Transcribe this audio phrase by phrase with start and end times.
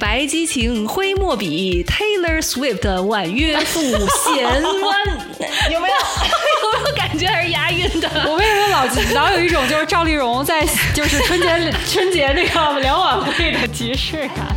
[0.00, 4.98] 白激情挥墨笔，Taylor Swift 的婉约赋弦弯，
[5.70, 5.94] 有没有？
[6.72, 8.08] 有没有感觉还是押韵的？
[8.26, 10.64] 我为什么老老有一种就是赵丽蓉在
[10.94, 14.56] 就是春节春节那个两晚会的即视感？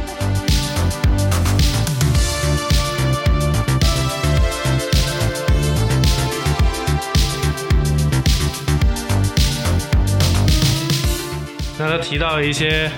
[11.78, 12.90] 那他提到一些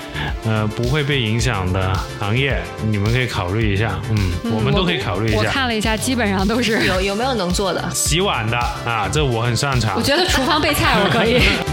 [0.45, 3.99] 呃不会被影响的行业，你们可以考虑一下。
[4.09, 5.49] 嗯，我们都可以考虑一下我下。
[5.49, 6.85] 看了一下，基本上都是。
[6.85, 7.83] 有有没有能做的？
[7.93, 10.01] 洗碗的啊，这我很擅长我。
[10.01, 11.41] 觉得厨房备菜我可以。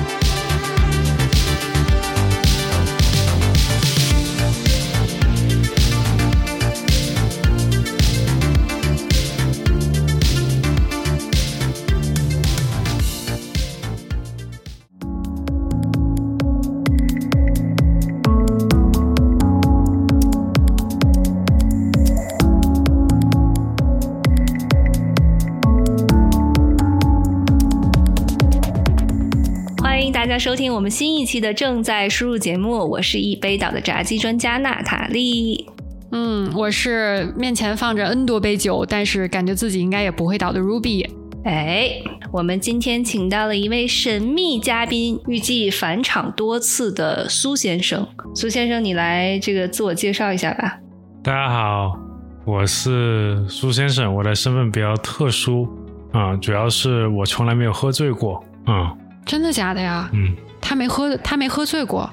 [30.43, 35.65] 收听我们新一期的正在输入节目，我是一杯倒的炸鸡专家娜塔莉。
[36.11, 41.09] 嗯，我是面前放着 N 多杯酒，但是感觉自己应该也不会倒的 Ruby。
[41.45, 41.93] 哎，
[42.33, 48.05] 我们今天请到了一位神秘嘉宾，预计返场多次的苏先生。
[48.34, 50.77] 苏先生，你来这个自我介绍一下吧。
[51.23, 51.97] 大家好，
[52.45, 55.69] 我是苏先生，我的身份比较特殊
[56.11, 58.43] 啊、主要是我从来没有喝醉过。
[58.67, 60.09] 嗯真的假的呀？
[60.12, 62.09] 嗯他没喝，他没喝醉过。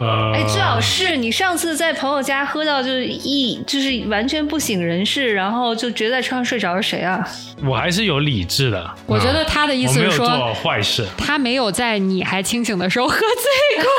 [0.00, 7.22] 呃，哎，最好是你上次在朋友家喝到就是一就是完全不省人事，然后就直接在车上睡着是谁啊？
[7.62, 8.90] 我还是有理智的。
[9.06, 11.06] 我觉得啊他的意思是说，做坏事。
[11.18, 13.90] 他没有在你还清醒的时候喝醉过。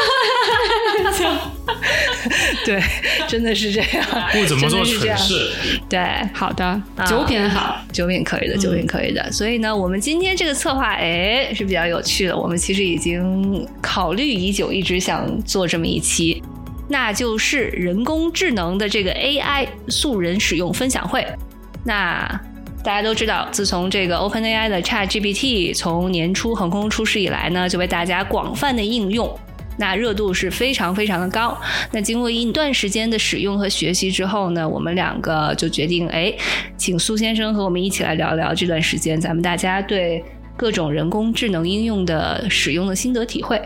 [2.66, 2.82] 对，
[3.28, 5.52] 真的是这样，不怎么做真的是这样蠢事。
[5.88, 6.00] 对，
[6.34, 7.78] 好的，啊酒品好。
[7.92, 9.32] 酒品可以的，酒品可以的。
[9.32, 12.36] 所以呢，我们今天这个策划，哎，是比较有趣的。
[12.36, 16.42] 我们其实已经考虑已久，一直想做这么一期，
[16.88, 21.26] 那就是人工智能的这个 AI 素人使用分享会。
[21.84, 22.42] 那
[22.84, 29.32] 大家都知道，自从这个 OpenAI 的 ChatGPT 从年初横空出世以来呢，就被大家广泛的应用。
[29.78, 31.58] 那热度是非常非常的高。
[31.92, 36.32] 那经过一段时间的使用和学习之后呢，我们两个就决定，哎，
[36.78, 40.24] 请苏先生和我们一起来聊聊这段时间咱们大家对
[40.58, 43.60] 各种人工智能应用的使用的心得体会。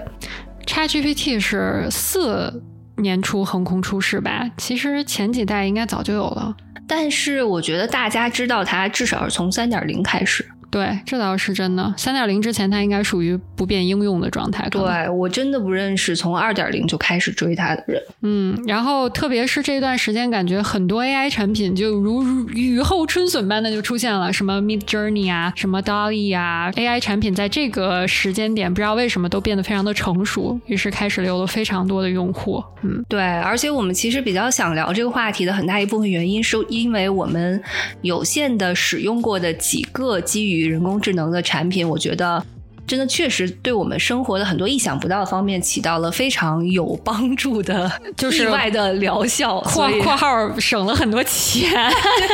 [0.66, 2.62] ChatGPT 是四
[2.98, 4.50] 年初横空出世吧？
[4.58, 6.56] 其实前几代应该早就有了。
[6.88, 10.48] 但是我觉得大家知道它至少是从三点零开始。
[10.70, 11.94] 对，这倒是真的。
[11.98, 14.68] 三点零之前，它应该属于不变应用的状态。
[14.70, 18.02] 对我真的不认识从二点零就开始追它的人。
[18.22, 32.64] 嗯，然后特别是这段时间，感觉很多 AI 产品就如如雨后春笋般的就出现了，什么 Mid Journey 啊，什么 Dolly 啊，AI 产品在这个时间点，不知道为什么都变得非常的成熟，于是开始有了非常多的用户。
[32.84, 37.62] 嗯，对，而且我们其实比较想聊这个话题的很大一部分原因，是因为我们
[38.02, 42.46] 有限的使用过的几个基于人工智能的产品，我觉得。
[42.88, 49.60] 真的确实对我们生活的很多意想不到的方面起到了非常有帮助的， 就是意外的疗效。
[49.62, 50.28] 括括号
[50.60, 51.70] 省了很多钱。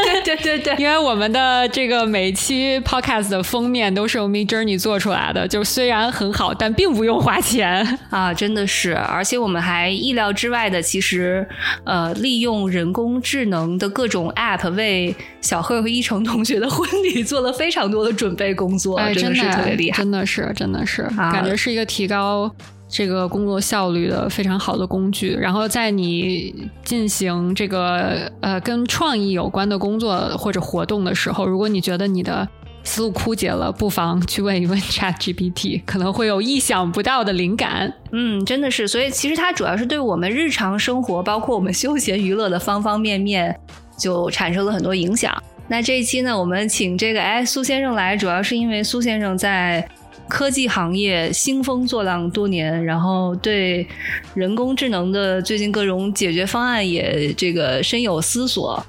[0.05, 7.99] 对对对对，因为我们的这个每期 podcast 的封面都是用 Mid Journey 做出来的，就虽然很好，但并不用花钱。
[8.09, 11.47] 啊，真的是，而且我们还意料之外的，其实
[11.85, 19.97] 呃，利用人工智能的各种 app 为小贺和一成同学的婚礼做了非常多的准备工作，哎，真的是特别厉害。
[19.97, 22.49] 真的是，真的是，啊感觉是一个提高。
[22.93, 32.45] 这个工作效率的非常好的工具，然后在你进行这个呃跟创意有关的工作或者活动的时候，如果你觉得你的
[32.83, 37.93] 思路枯竭了，不妨去问一问 ChatGPT，可能会有意想不到的灵感。
[38.11, 43.57] 嗯，真的是，所以其实它主要是对我们日常生活，包括我们休闲娱乐的方方面面，
[43.97, 45.33] 就产生了很多影响。
[45.69, 49.87] 那这一期呢，我们请这个哎苏先生来，主要是因为苏先生在
[50.31, 53.85] 科技行业兴风作浪多年，然后对
[54.33, 58.81] 人工智能的最近各种解决方案也这个深有思索。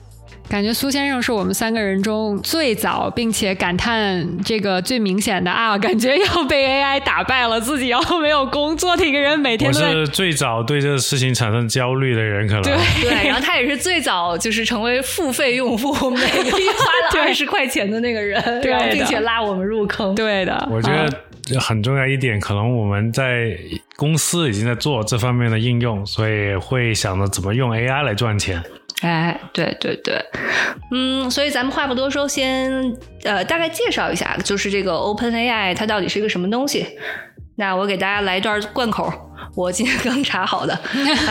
[0.48, 12.62] 感觉苏先生是我们三个人中最早，并且感叹这个最明显的啊，感觉要被 AI 打败了，自己要没有工作的一个人，每天我都是最早对这个事情产生焦虑的人，可能。
[12.62, 12.76] 对。
[13.00, 20.14] 对，然后他也是最早就是成为付费用户，每个月花了 二十块钱的那个人，对然后并且拉我们入坑。
[20.14, 21.06] 对的，我觉啊。
[21.06, 21.20] 得
[21.58, 23.56] 很重要一点，可能我们在
[23.96, 28.62] 公司已经在做这方面的应用，所以会想着怎么用 AI 来赚钱。
[29.02, 30.14] 哎，对对对，
[30.92, 32.70] 嗯，所以咱们话不多说，先
[33.24, 36.86] 呃大概介绍一下，就是这个 Open AI 它到底是一个什么东西。
[37.56, 39.12] 那我给大家来一段贯口，
[39.54, 40.78] 我今天刚查好的。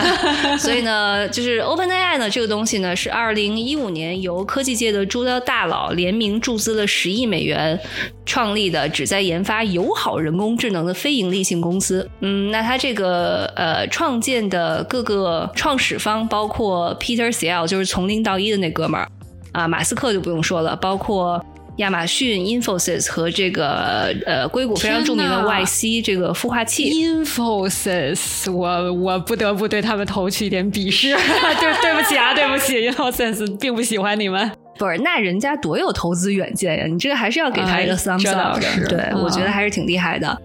[0.56, 7.78] 所以呢，就是 Open AI 呢这个东西呢，是二零一五年由科技界的诸多大佬联名注资了十亿美元
[8.24, 12.08] 创立的，旨在研发友好人工智能的非盈利性公司。
[12.20, 19.08] 嗯，那它这个呃创建的各个创始方包括 Peter Thiel，就是从零到一的那哥们儿
[19.50, 21.44] 啊，马斯克就不用说了，包括。
[21.76, 31.14] 亚马逊、Infosys 和这个呃硅谷非常著名的 YC 这个孵化器，Infosys，我我不得不对他们投去一点鄙视，
[31.58, 34.50] 对对不起啊，对不起，Infosys 并不喜欢你们。
[34.78, 36.86] 不是，那人家多有投资远见呀！
[36.86, 40.36] 你这个还是要给他一个 thumbs up 的，对我觉得还是挺厉害的。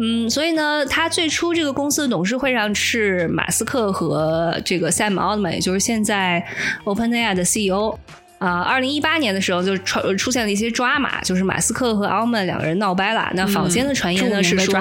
[0.00, 6.44] 嗯，所以呢，他最初这个公司的董事会上是马斯克和这个 Sam Altman，也就是现在
[6.84, 7.96] OpenAI 的 CEO。
[8.44, 13.30] 啊，二零一八年的时候就出出现了一些抓马，就是马斯克和奥曼两个人闹掰了。
[13.34, 14.74] 那坊间的传言呢是说，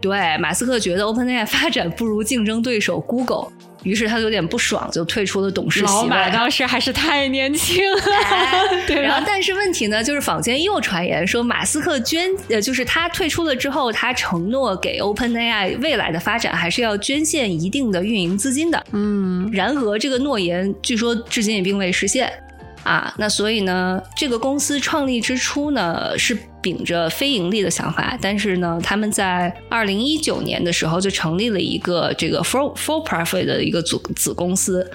[0.00, 3.48] 对马斯克觉得 OpenAI 发展不如竞争对手 Google，
[3.82, 5.86] 于是他有点不爽，就退出了董事席。
[5.86, 8.02] 老马当时还是太年轻了，
[8.86, 9.00] 对。
[9.00, 18.82] 然后，但是问题呢，就是坊间又传言说马斯克捐，呃，就是他退出了之后，他承诺给 OpenAI 未来的发展还是要捐献一定的运营资金的。
[18.92, 22.32] 嗯，然而这个诺言据说至今也并未实现。
[22.82, 34.90] 啊，那所以呢，这个公司创立之初呢是秉着非盈利的想法，但是呢，他们在二零一九年的时候就成立了一个这个 for for profit 的一个子子公司。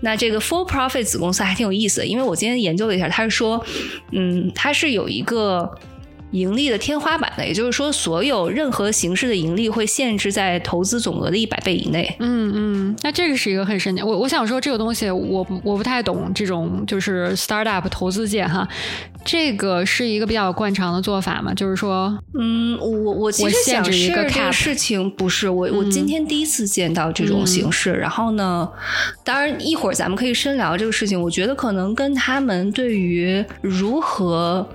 [0.00, 3.64] 那这个 for profit 子公司还挺有意思，因为我今天研究了一下，他是说，
[4.10, 5.70] 嗯，它是有一个。
[6.32, 12.16] 盈利的天花板的，也就是说，所有任何形式的盈利会限制在投资总额的一百倍以内。
[12.18, 14.02] 嗯嗯，那这个是一个很神奇。
[14.02, 18.66] 我我想说，这个东西我我不太懂，这种就是 startup 投资界哈，
[19.24, 21.52] 这个是一个比较惯常的做法嘛？
[21.54, 27.92] 就是说，嗯，我我其实想是这个事情不是我我今天第一次见到这种形式。
[27.92, 28.68] 然后呢，
[29.22, 31.20] 当然一会儿咱们可以深聊这个事情。
[31.20, 34.66] 我觉得可能跟他们对于如何。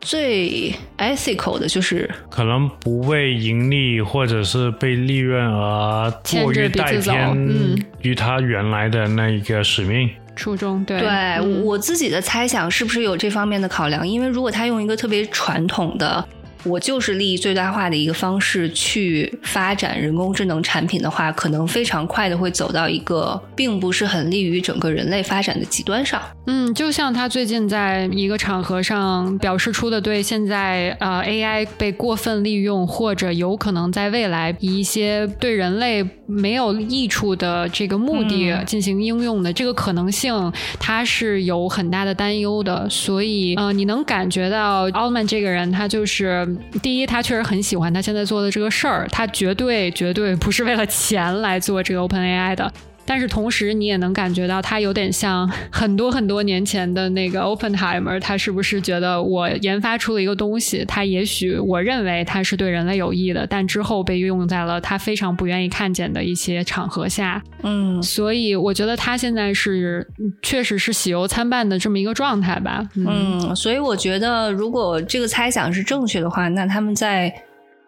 [0.00, 6.10] 最 ethical 的就是可能不为盈利或者是被利润而
[6.42, 10.82] 过于带偏于他原来的那一个使命初衷。
[10.84, 14.06] 对，对我自己的猜想是不是有这方面的考量？
[14.06, 16.26] 因为如果他用一个特别传统的。
[16.64, 26.20] 我就是利益最大化的一个方式去发展人工智能产品的话，可能非常快的会走到一个并不是很利于整个人类发展的极端上。
[26.46, 42.88] 嗯，就像他最近在一个场合上表示出的，对现在呃 AI 被过分利用，或者有可能在未来以一些对人类没有益处的这个目的进行应用的这个可能性，他是有很大的担忧的。
[42.90, 46.49] 所以呃，你能感觉到奥曼这个人，他就是。
[46.82, 52.72] 第一，他确实很喜欢他现在做的这个事儿，他绝对绝对不是为了钱来做这个 Open AI 的。
[53.10, 67.42] 但是同时，你也能感觉到他有点像很多很多年前的那个 Oppenheimer，他是不是觉得我研发出了一个东西，他也许我认为他是对人类有益的，但之后被用在了他非常不愿意看见的一些场合下。
[67.64, 70.06] 嗯，所以我觉得他现在是
[70.40, 72.88] 确实是喜忧参半的这么一个状态吧。
[72.94, 77.34] 嗯，所以我觉得如果这个猜想是正确的话，那他们在。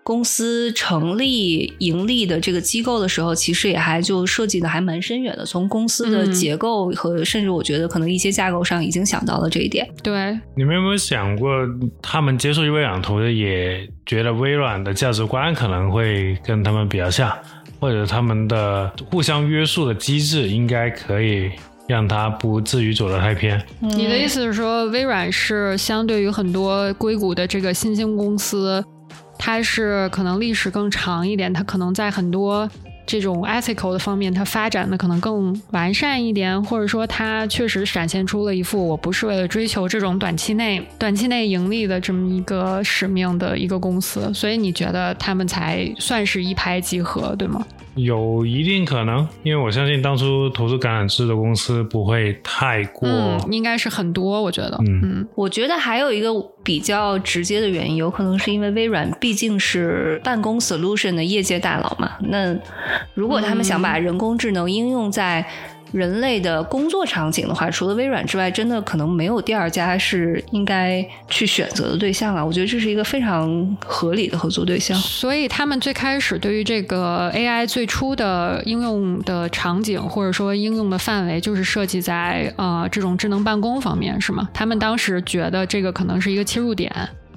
[0.05, 5.47] 公司成立盈利的这个机构的时候，其实也还就设计的还蛮深远的。
[5.47, 9.89] 从公司的结构和甚至我觉得可能一些架构上已经想到了这一点。
[10.03, 11.51] 对，你们有没有想过，
[12.03, 17.33] 他们接受微软投的，也觉得微软的价值观可能会跟他们比较像，
[17.79, 21.49] 或者他们的互相约束的机制应该可以
[21.87, 23.65] 让他不至于走得太偏。
[23.81, 28.85] 你的意思是说，微软是相对于很多硅谷的这个新兴公司？
[29.45, 32.71] 它是可能历史更长一点，它可能在很多
[33.05, 47.67] 这种 ethical 的方面，它发展的可能更完善一点，或者说它确实展现出了一副我不是为了追求这种短期内短期内盈利的这么一个使命的一个公司，所以你觉得他们才算是一拍即合，对吗？
[47.95, 53.09] 有一定可能，因为我相信当初投资橄榄枝的公司不会太过，
[53.51, 54.43] 应该是很多。
[54.43, 56.31] 我觉得，嗯，我觉得还有一个
[56.63, 62.13] 比较直接的原因，有可能是因为微软毕竟是办公 solution 的业界大佬嘛。
[62.21, 62.57] 那
[63.15, 65.47] 如果他们想把人工智能应用在
[65.93, 72.45] 人类的工作场景的话，除了微软之外，真的可能没有第二家是应该去选择的对象了。
[72.45, 74.97] 我觉得这是一个非常合理的合作对象。
[74.99, 84.49] 所以他们最开始对于这个 AI 最初的应用的场景，或者说应用的范围，就是设计在呃这种智能办公方面，是吗？
[84.55, 86.91] 他们当时觉得这个可能是一个切入点。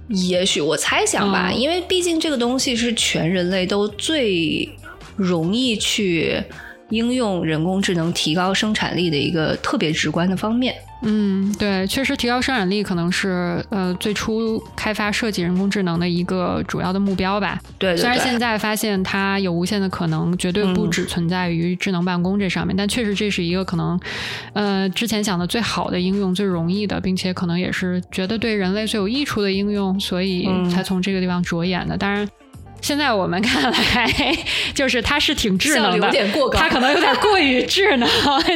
[0.08, 4.70] 也许我猜想吧，嗯因为毕竟这个东西是全人类都最
[5.16, 6.42] 容易去
[6.90, 10.76] 应用人工智能提高生产力的一个特别直观的方面。
[11.02, 17.60] 嗯，对，确实提高生产力可能是呃最初开发设计人工智能的一个主要的目标吧。
[17.78, 24.00] 对对虽然现在发现它有无限的可能，绝对不嗯只存在于智能办公这上面，但确实这是一个可能，
[24.54, 31.96] 呃，之前想的最好的应用、最容易的，并且可能也是觉得对人类最有益处的应用，所以嗯才从这个地方着眼的。
[31.98, 32.28] 当然。
[32.86, 34.08] 现在我们看来，
[34.76, 36.60] 就是它是挺智能的，有点过高。
[36.60, 38.08] 它可能有点过于智能，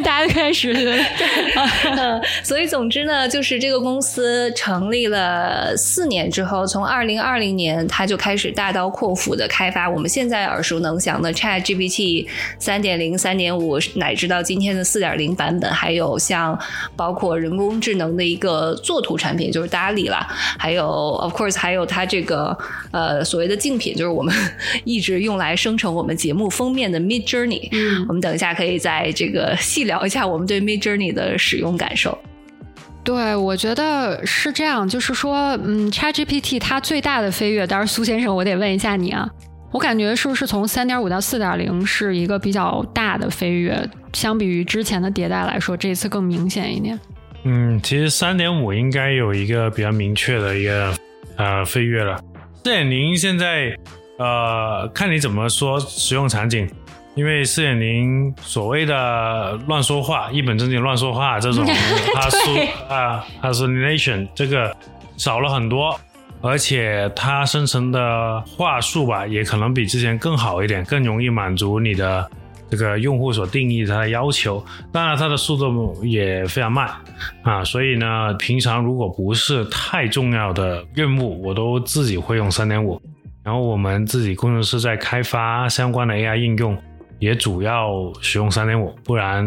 [0.03, 0.69] 大家开始。
[1.97, 12.27] 嗯，所以总之呢，就是这个公司成立了四年之后，从二零二零年，它就开始大刀阔斧的开发我们现在耳熟能详的 Chat GPT
[12.59, 16.55] 三点零、三点五，乃至到今天的四点零版本，还有像
[16.95, 20.27] 包括人工智能的一个作图产品，就是 DALL-E 啦，
[20.59, 22.55] 还有 of course 还有它这个
[22.91, 24.35] 呃所谓的竞品，就是我们
[24.83, 27.69] 一直用来生成我们节目封面的 Mid Journey。
[27.71, 32.17] 嗯我们等一下可以在这个细聊一下我们对 Mid Journey 的使用感受。
[33.01, 39.27] 对，我觉得是这样，就是说，嗯，ChatGPT 它最大的飞跃，当然苏先生，我得问一下你啊，
[39.71, 46.99] 我感觉是不是从三点五到四点零是一个比较大的飞跃，相比于之前的迭代来说，这次更明显一点。
[47.45, 50.93] 嗯，其实三点五应该有一个比较明确的一个
[51.37, 52.21] 呃飞跃了。
[52.57, 53.73] 四点零现在
[54.19, 56.69] 呃看你怎么说使用场景，
[57.15, 61.65] 因为四点零所谓的乱说话、一本正经乱说话这种
[62.13, 64.75] 哈苏啊 hallucination 这个
[65.17, 65.99] 少了很多，
[66.41, 72.29] 而且它生成的话术吧也可能比之前更好一点，更容易满足你的。
[72.71, 76.87] 这个用户所定义它的要求，当然它的速度也非常慢
[77.41, 83.01] 啊，所以呢，平常如果不是太重要的任务，我都自己会用三点五。
[83.43, 86.77] 然后我们自己工程师在开发相关的 AI 应用，
[87.19, 87.89] 也主要
[88.21, 89.43] 使用三点五，不然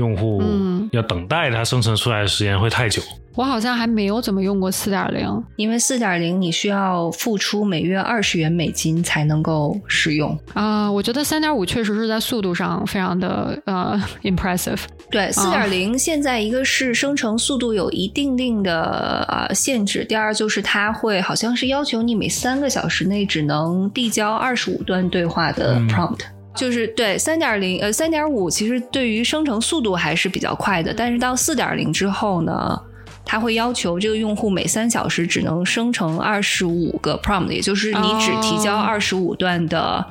[0.00, 3.02] 用户嗯要等待它生成出来的时间会太久。
[3.36, 10.36] 我好像还没有怎么用过四点零，因为四点零你需要付出每月二十元美金才能够使用。
[10.52, 14.80] 啊、我觉得三点五确实是在速度上非常的呃 impressive。
[15.10, 26.18] 对，四点零现在一个是生成速度有一定定的呃限制，第二就是它会好像是要求你每三个小时内只能递交二十五段对话的嗯 prompt。
[26.60, 32.78] 就是对三点零呃三点五，其实对于生成速度还是比较快的，但是到四点零之后呢，
[33.24, 40.04] 它会要求这个用户每三小时只能生成二十五个 prompt，也就是你只提交哦二十五段的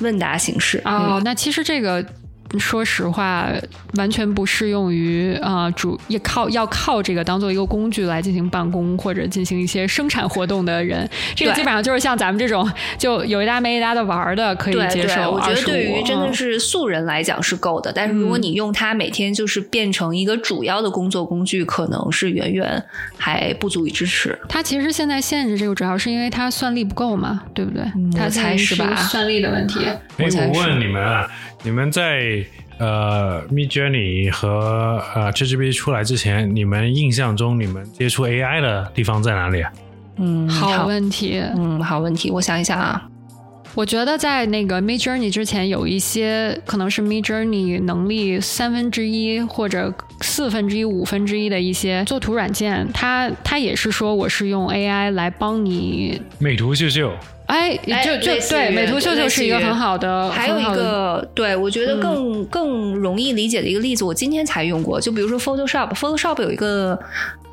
[0.00, 0.78] 问答形式。
[0.84, 2.04] 哦，嗯那其实这个。
[2.58, 3.48] 说实话，
[3.94, 15.30] 完全不适用于啊、呃主也靠要靠这个当做一个工具来进行办公或者进行一些生产活动的人，这个基本上就是像咱们这种就有一搭没一搭的玩儿的可以对对，接受。
[15.30, 22.82] 我觉得对于真的嗯是素人来讲是够的，但是如果你用它每天就是变成一个主要的工作工具，可能是远远
[23.18, 24.38] 还不足以支持。
[24.48, 27.82] 它其实现在限制这个，主要是因为它算力不够嘛，对不对？
[28.16, 29.80] 它我猜是吧算力的问题。
[29.84, 31.28] 哎，我我问你们啊，
[31.66, 32.44] 你们在
[32.78, 39.72] 呃 Mid Journey 和呃 ChatGPT 出来之前，你们印象中你们接触 AI 的地方在哪里啊？
[40.18, 43.08] 嗯，好问题，嗯，好问题，我想一想啊，
[43.74, 57.12] 我觉得在那个 Mid Journey 之前，有一些可能是 Mid Journey 能力三分之一或者四分之一、五分之一的一些作图软件，它它也是说我是用 AI 来帮你，美图秀秀，
[57.46, 65.00] 哎，哎就就对，美图秀秀是一个很好的，还有一个，对我觉得更、更容易理解的一个例子，我今天才用过。
[65.00, 66.98] 就比如说 Photoshop，Photoshop 有一个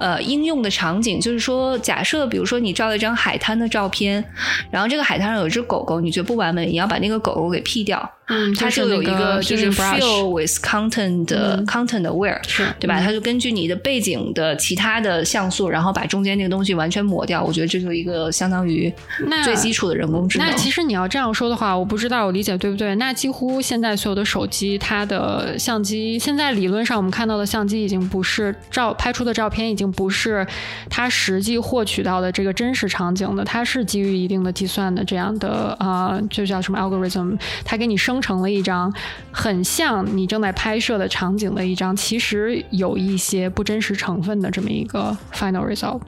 [0.03, 4.23] 呃应用的场景，就是说，假设比如说你照了一张海滩的照片，
[4.69, 12.99] 然后这个海滩上有一只狗狗，你觉得不完美，你要把那个狗狗给 P 掉，嗯，它就有一个就是 fill with content 的、嗯 content aware，是对吧？
[12.99, 17.41] 嗯它就根据你的背景的其他的像素，然后把中间那个东西完全抹掉。
[17.41, 18.93] 我觉得这就是一个相当于
[19.27, 20.47] 那最基础的人工智能。
[20.47, 22.95] 那其实你要这样说的话，我不知道我理解对不对。
[22.95, 30.47] 那几乎现在所有的手机，它的相机，现在理论上我们看到的相机已经不是照拍出的照片，已经不是
[30.89, 38.93] 它实际获取到的这个真实场景的，它是基于一定的计算的这样的啊、呃就叫什么 algorithm，它给你生生成了一张
[39.31, 45.99] 很像你正在拍摄的场景的一张，其实有一些不真实成分的这么一个 final result。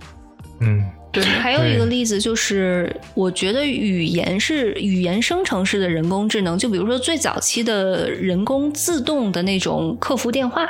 [0.59, 10.63] 嗯，对，还有一个例子就是，我觉得语言是语言生成式的人工智能，就比如说最早期的人工自动的那种客服电话。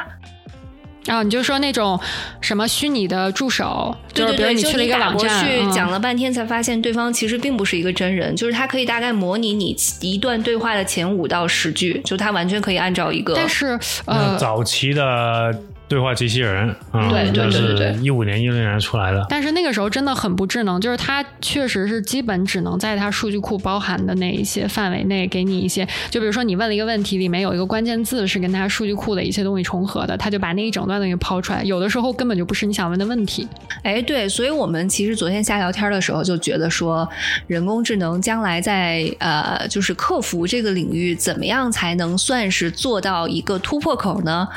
[1.07, 1.99] 啊，你就说那种
[2.41, 13.33] 什么虚拟的助手，就是比如你去了一个网站，讲了半天才发现对方其实并不是一个真人，就是他可以大概模拟你一段对话的前五到十句，就他完全可以按照一个。
[13.35, 15.53] 但是呃，早期的。
[15.87, 19.23] 对话机器人，对对对对对，一五年、一六年出来的。
[19.29, 31.63] 但是那个时候真的很不智能，就是它确实是基本只能在它数据库包含的那一些范围内给你一些，就比如说你问了一个问题，里面有一个关键字是跟它数据库的一些东西重合的，它就把那一整段东西抛出来。
[31.63, 33.47] 有的时候根本就不是你想问的问题。
[33.83, 37.07] 哎，对，所以我们其实昨天瞎聊天的时候就觉得说，
[37.45, 44.47] 人工智能将来在呃，就是客服这个领域，怎么样才能算是做到一个突破口呢？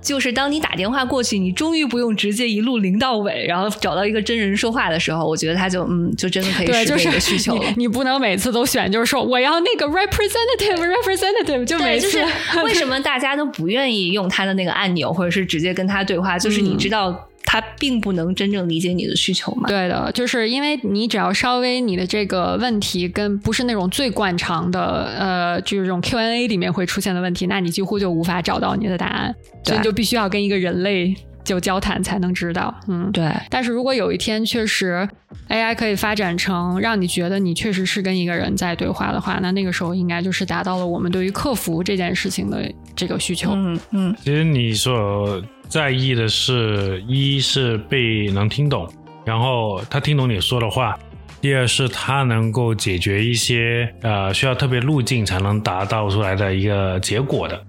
[0.00, 0.75] 就是当你打。
[0.76, 7.64] 电话过去，你终于不用直接一路零到尾，然后找到一个真人说话的时候，我觉得他就嗯，就真的可以实现这个需求了。
[7.76, 12.22] 你不能每次都选，就是说我要那个 representative representative，就每次
[12.62, 16.38] 为什么大家都不愿意用他的那个按钮，或者是直接跟他对话？
[16.38, 17.28] 就是你知道。
[17.46, 19.68] 他并不能真正理解你的需求嘛？
[19.68, 32.74] 对的，就是因为你只要稍微你的这个问题跟不是那种最惯常的，呃，就是这种 Q&A 里面会出现的问题，那你几乎就无法找到你的答案，所以你就必须要跟一个人类就交谈才能知道。
[32.88, 33.30] 嗯，对。
[33.48, 35.08] 但是如果有一天确实
[35.48, 43.52] AI 可以发展成让你觉得你确实是跟一个人在对话的话，那那个时候应该就是达到了我们对于客服这件事情的这个需求。
[43.54, 44.16] 嗯嗯。
[44.22, 45.40] 其实你说。
[45.68, 48.88] 在意的是，一是被能听懂，
[49.24, 50.94] 然后他听懂你说的话；
[51.40, 57.60] 第二是他能够解决一些呃需要特别路径才能达到出来的一个结果的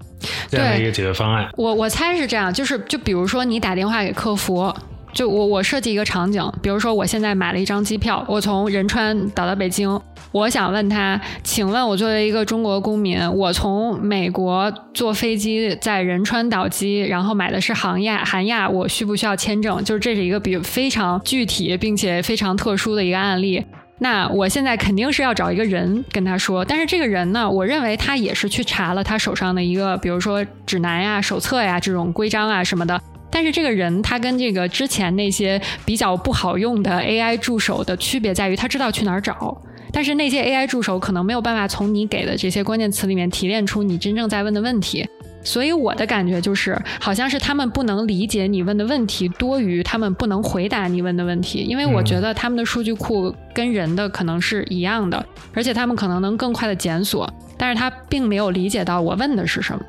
[0.47, 1.49] 这样的一个解决方案。
[1.57, 4.73] 我我猜是这样，就是就比如说你打电话给客服。
[5.17, 9.99] 就我我设计一个场景，比如说我现在买了一张机票，我从仁川倒到北京，
[10.31, 19.83] 我想问他，请问我作为一个中国公民，我从美国坐飞机在仁川倒机，然后买的是航亚韩亚，我需不需要签证？
[19.83, 23.65] 就是这是一个比非常具体并且非常特殊的一个案例。
[23.97, 33.01] 那我现在肯定是要找一个人跟他说，但是这个人呢，我认为他也是去查了他手上的一个，比如说指南呀、手册呀这种规章啊什么的。
[33.29, 39.61] 但是这个人他跟这个之前那些比较不好用的 AI 助手的区别在于，他知道去哪儿找。
[39.91, 45.07] 但是那些 AI 助手可能没有办法从你给的这些关键词里面提炼出你真正在问的问题。
[45.43, 51.59] 所以我的感觉就是，好像是他们不能理解你问的问题，多于他们不能回答你问的问题。
[51.59, 59.79] 因为我觉得他们的数据库跟人的可能是一样的，而且他们可能能更快的检索，但是他并没有理解到我问的是什么。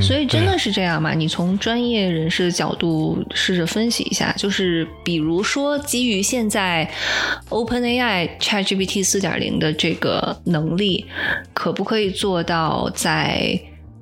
[0.00, 1.12] 所以真的是这样吗？
[1.12, 6.90] 你从专业人士的角度试着分析一下，就是比如说基于现在
[7.50, 11.04] OpenAI ChatGPT 四点零的这个能力，
[11.52, 13.60] 可不可以做到在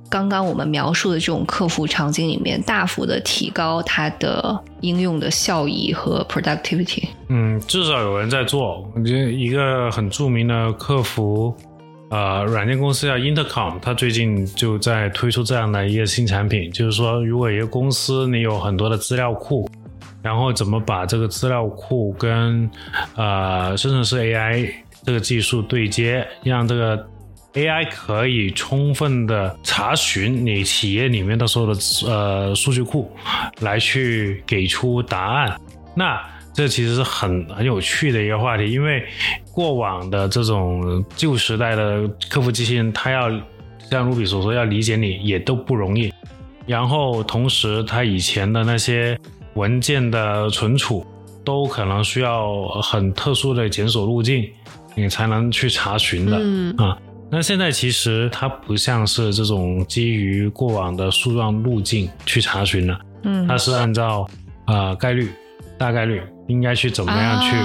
[0.09, 7.09] 刚刚我们描述的这种客服场景里面大幅的提高它的应用的效益和 productivity？
[7.29, 8.89] 嗯，至少有人在做。
[8.95, 11.53] 我觉得一个很著名的客服。
[12.13, 19.67] 呃，软件公司叫 Intercom，它最近就在推出这样的一个新产品，就是说，如果一个公司你有很多的资料库，
[20.21, 22.71] 然后怎么把这个资料库跟
[23.17, 24.71] 呃生成式 AI
[25.07, 27.03] 这个技术对接，让这个
[27.55, 33.11] AI 可以充分的查询你企业里面的所有的呃数据库，
[33.61, 35.59] 来去给出答案，
[35.97, 36.21] 那。
[36.55, 39.03] 这其实是很很有趣的一个话题，因为
[39.53, 43.31] 过往的这种旧时代的客服机器人，它要
[43.91, 46.13] 像卢比所说，要理解你也都不容易。
[46.67, 49.19] 然后同时，它以前的那些
[49.55, 51.07] 文件的存储，
[51.43, 54.47] 都可能需要很特殊的检索路径，
[54.95, 56.37] 你才能去查询的。
[56.39, 56.99] 嗯啊，
[57.31, 64.29] 那现在其实它不像是这种基于过往的树状路径去查询了，嗯，它是按照
[64.67, 65.31] 啊概率。
[65.79, 67.57] 大概率应该去怎么样去，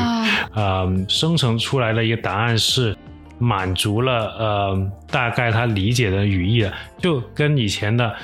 [0.54, 2.96] 呃，生成出来的一个答案是
[3.40, 8.16] 满足了呃大概他理解的语义的，就跟以前的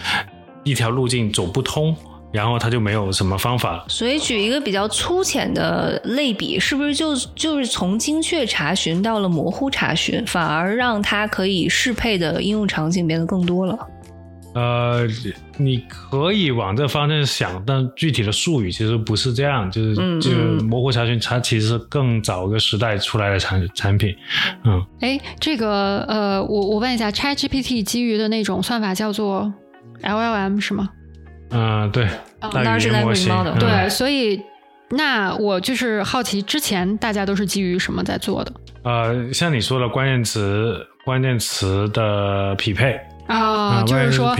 [0.63, 1.95] 一条路径走不通，
[2.31, 3.85] 然后他就没有什么方法了。
[3.87, 13.77] 所以举一个比较粗浅的类比，是不是就就是从精确查询到了模糊查询，反而让它可以适配的应用场景变得更多了？
[14.53, 15.07] 呃，
[15.57, 24.15] 你可以往这方向想，但具体的术语其实不是这样，就是嗯就是嗯模糊查询，它其实是更早一个时代出来的产产品，
[24.63, 29.51] 嗯，哎，这个呃，我我问一下，ChatGPT 基于的那种算法叫做
[30.01, 30.89] LLM 是吗？
[31.49, 32.05] 嗯、对，
[32.41, 33.59] 哦大语 Large 言模型，model，嗯。
[33.59, 34.41] 对，所以
[34.89, 38.53] 那我就是好奇，之前大家都是基于什么在做的？
[38.83, 43.37] 呃，像你说的关键词，关键词的匹配啊？
[43.37, 44.35] 啊就是说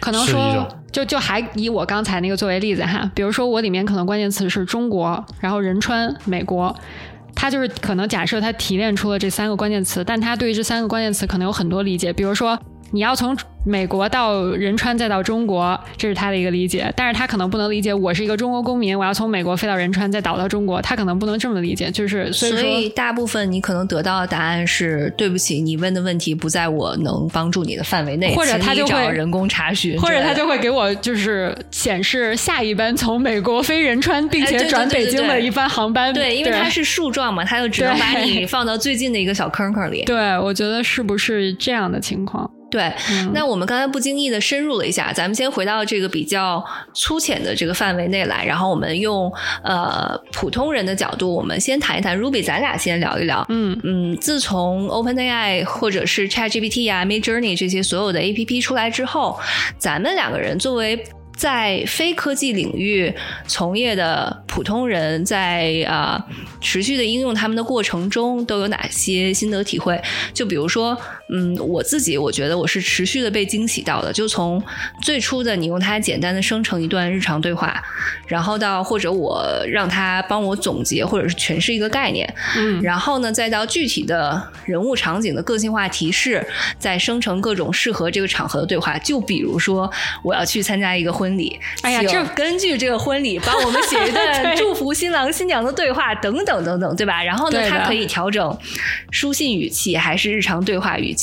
[0.00, 6.74] 可能说，就就还以我刚才那个作为例子哈，比如说我里面可能关键词是中国，然后仁川、美国。
[7.36, 12.12] 他就是可能假设他提炼出了这三个关键词，但他对于这三个关键词可能有很多理解。
[12.12, 12.56] 比如说，
[12.94, 21.90] 你要从美国到仁川再到中国，这是他的一个理解，但是他可能不能理解我是一个中国公民，我要从美国飞到仁川再倒到中国，他可能不能这么理解。
[21.90, 36.14] 就是所以所说，以大部分你可能得到的答案是：对不起，你问的问题不在我能帮助你的范围内，或者他就会找人工查询或者他就会给我就是显示下一班从美国飞仁川，并且转北京的一班航班。
[36.14, 40.04] 对，因为它是树状嘛，他就只能把你放到最近的一个小坑坑里。
[40.06, 42.48] 对，我觉得是不是这样的情况？
[42.74, 49.32] 对，嗯那我们刚才不经意的深入了一下，咱们先回到这个比较粗浅的这个范围内来，然后我们用
[49.62, 53.46] 呃普通人的角度，我们先谈一谈 Ruby，咱俩先聊一聊。
[53.48, 59.38] 嗯嗯，自从 OpenAI 或者是 ChatGPT 啊、Midjourney 这些所有的 APP 出来之后，
[59.78, 61.06] 咱们两个人作为
[61.36, 63.12] 在非科技领域
[63.46, 66.24] 从业的普通人在，啊
[66.60, 70.00] 持续的应用他们的过程中，都有哪些心得体会？
[70.32, 70.96] 就比如说，
[71.30, 74.62] 嗯，我自己我觉得我是持续的被惊喜到的，就从
[75.02, 77.82] 最初的你用它简单的生成一段日常对话，
[78.26, 86.46] 然后到或者我让它帮我总结或者是诠释一个概念，嗯然后呢，再到具体的人物场景的个性化提示，
[86.78, 88.98] 再生成各种适合这个场合的对话。
[88.98, 89.90] 就比如说，
[90.22, 97.22] 我要去参加一个婚礼，哎呀这根据这个婚礼帮我们写一 段祝福新郎新娘的对话，等等等等，对吧？
[97.22, 98.56] 然后呢，它可以调整
[99.10, 101.13] 书信语气还是日常对话语气，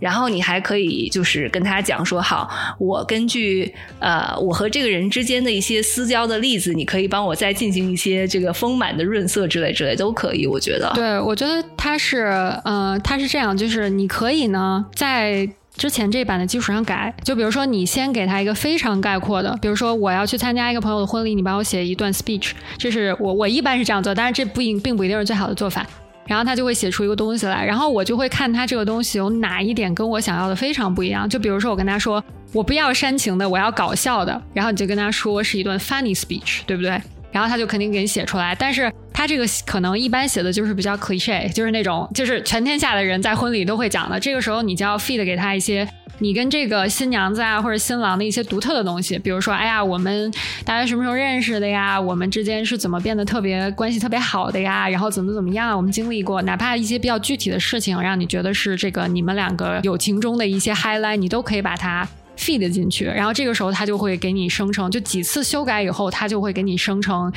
[0.00, 10.90] 然后你还可以就是跟他讲说，好，我根据呃我和这个人之间的一些私交的例子，你可以帮我再进行一些这个丰满的润色之类之类都可以，我觉得。
[10.94, 12.26] 对，我觉得它是，
[12.64, 17.14] 呃，它是这样，就是你可以呢，在之前这版的基础上改。
[17.22, 25.86] 就比如说，你先给他一个非常概括的，比如说我要去参加一个朋友的婚礼，你帮我写一段 speech，这是我我一般是这样做，但是这不一并不一定是最好的做法。
[26.28, 31.28] 然后他就会写出一个东西来，然后我就会看他这个东西有哪一点跟我想要的非常不一样。
[31.28, 37.00] 就比如说，我跟他说我不要煽情的，我要搞笑的，然后你就跟他说是一段 funny speech，对不对？
[37.32, 44.20] 然后他就肯定给你写出来，但是他这个可能一般写的就是比较 cliche，就是那种就是全天下的人在婚礼都会讲的。
[44.20, 45.84] 这个时候你就要 feed 给他一些
[46.20, 50.32] 你跟这个新娘子啊或者新郎的一些独特的东西，比如说，哎呀，我们
[50.64, 52.00] 大家什么时候认识的呀？
[52.00, 54.88] 我们之间是怎么变得特别关系特别好的呀？
[54.88, 55.76] 然后怎么怎么样？
[55.76, 62.06] 我们经历过，哪怕一些比较具体的事情，让你觉得是这个你们两个友情中的一些 highlight，你都可以把它。
[62.38, 67.30] Feed 进去，然后这个时候它就会给你生成，就几次修改以后，它就会给你生成，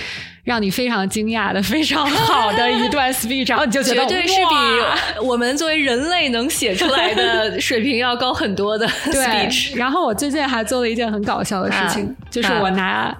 [0.43, 9.75] 让你非常惊讶的、非常好的一段 speech，然后你就觉得绝对是比我们作为人类能写出来的水平要高很多的 speech。
[9.75, 13.15] 然后我最近还做了一件很搞笑的事情，啊就是我拿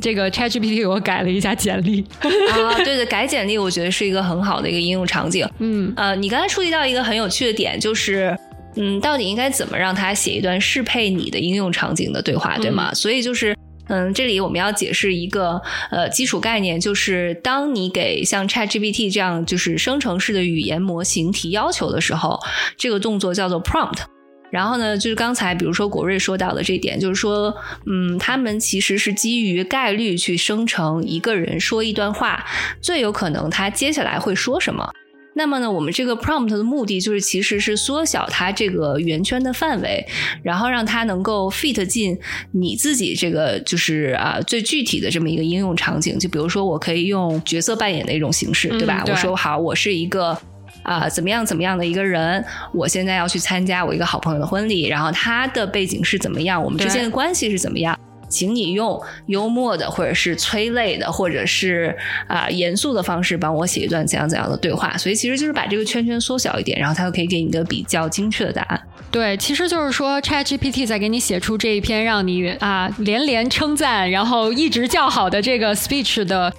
[0.00, 2.04] 这个 ChatGPT 给我改了一下简历。
[2.20, 5.46] 啊，对的，改简历我觉得是一个很好的一个应用场景。
[5.58, 8.36] 嗯呃，你刚才触及到一个很有趣的点，就是。
[8.76, 12.92] 嗯，到底应该怎么让他写一段适配你的应用场景的对话，对吗？
[12.94, 13.56] 所以就是，
[13.88, 15.60] 嗯，这里我们要解释一个
[15.90, 22.38] 呃基础概念，就是当你给像 ChatGPT 这样就是生成式的语言模型提要求的时候，
[22.76, 24.00] 这个动作叫做 prompt。
[24.48, 27.52] 然后呢，就是刚才比如说国瑞说到的这一点，就是说，
[27.84, 32.44] 嗯，他们其实是基于概率去生成一个人说一段话，
[32.80, 34.88] 最有可能他接下来会说什么。
[35.36, 40.04] 那么呢，我们这个 prompt 的目的就是其实是缩小它这个圆圈的范围，
[40.42, 42.18] 然后让它能够 fit 进
[42.52, 46.18] 你自己这个就是啊最具体的这么一个应用场景。
[46.18, 49.04] 就比如说，我可以用角色扮演的一种形式，对吧？
[49.06, 50.36] 我说好，我是一个。
[50.82, 52.44] 啊、怎么样怎么样的一个人？
[52.72, 56.62] 我现在要去参加我一个好朋友的婚礼，然后他的背景是怎么样？
[56.62, 57.98] 我们之间的关系是怎么样？
[58.28, 64.96] 请你用幽默的，或者是催泪的，或者是啊、严肃的方式帮我写一段怎样怎样的对话。
[64.96, 68.80] 所以其实就是把这个圈圈缩小一点，然后它就可以给你一个比较精确的答案。
[69.10, 76.52] 对，其实就是说，ChatGPT 在给你写出这一篇让你啊连连称赞，然后一直叫好的这个 speech 的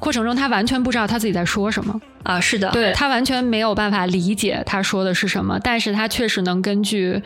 [0.00, 2.00] 过程中他完全不知道他自己在说什么。
[2.24, 7.20] 啊，是的，对他完全没有办法理解他说的是什么，但是他确实能根据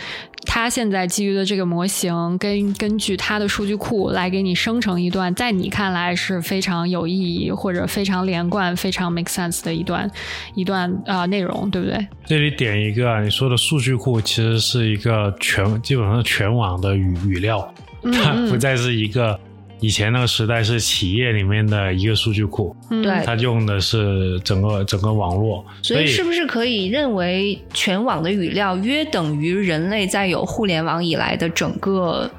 [0.45, 10.11] 他现在基于的这个模型，根根据他的数据库来给你生成一段在你看来是非常有意义或者非常连贯、非常 make sense 的一段
[10.57, 12.05] 一段啊、内容，对不对？
[12.27, 19.39] 这里点一个啊，你说的数据库其实是一个全基本上全网的语语料，它不再是一个
[19.81, 23.03] 以前那个时代是企业里面的一个数据库，嗯。
[23.03, 23.23] 对。
[23.25, 32.31] 它用的是整个整个网络，所以是不是可以认为全网的语料约等于人类在有互联网以来的整个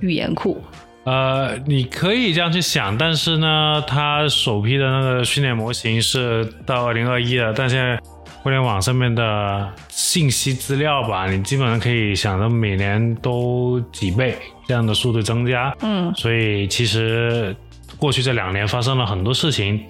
[0.00, 0.60] 语言库？
[1.04, 7.98] 呃，你可以这样去想，但是呢，它首批的那个训练模型是到二零二一了，但现在
[8.42, 14.36] 互联网上面的信息资料吧，你基本上可以想着每年都几倍
[14.68, 17.56] 这样的速度增加，嗯，所以其实
[17.96, 19.80] 过去这两年发生了很多事情，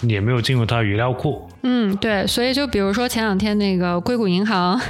[0.00, 1.46] 也没有进入它语料库。
[1.62, 4.80] 嗯，对，所以就比如说前两天那个硅谷银行。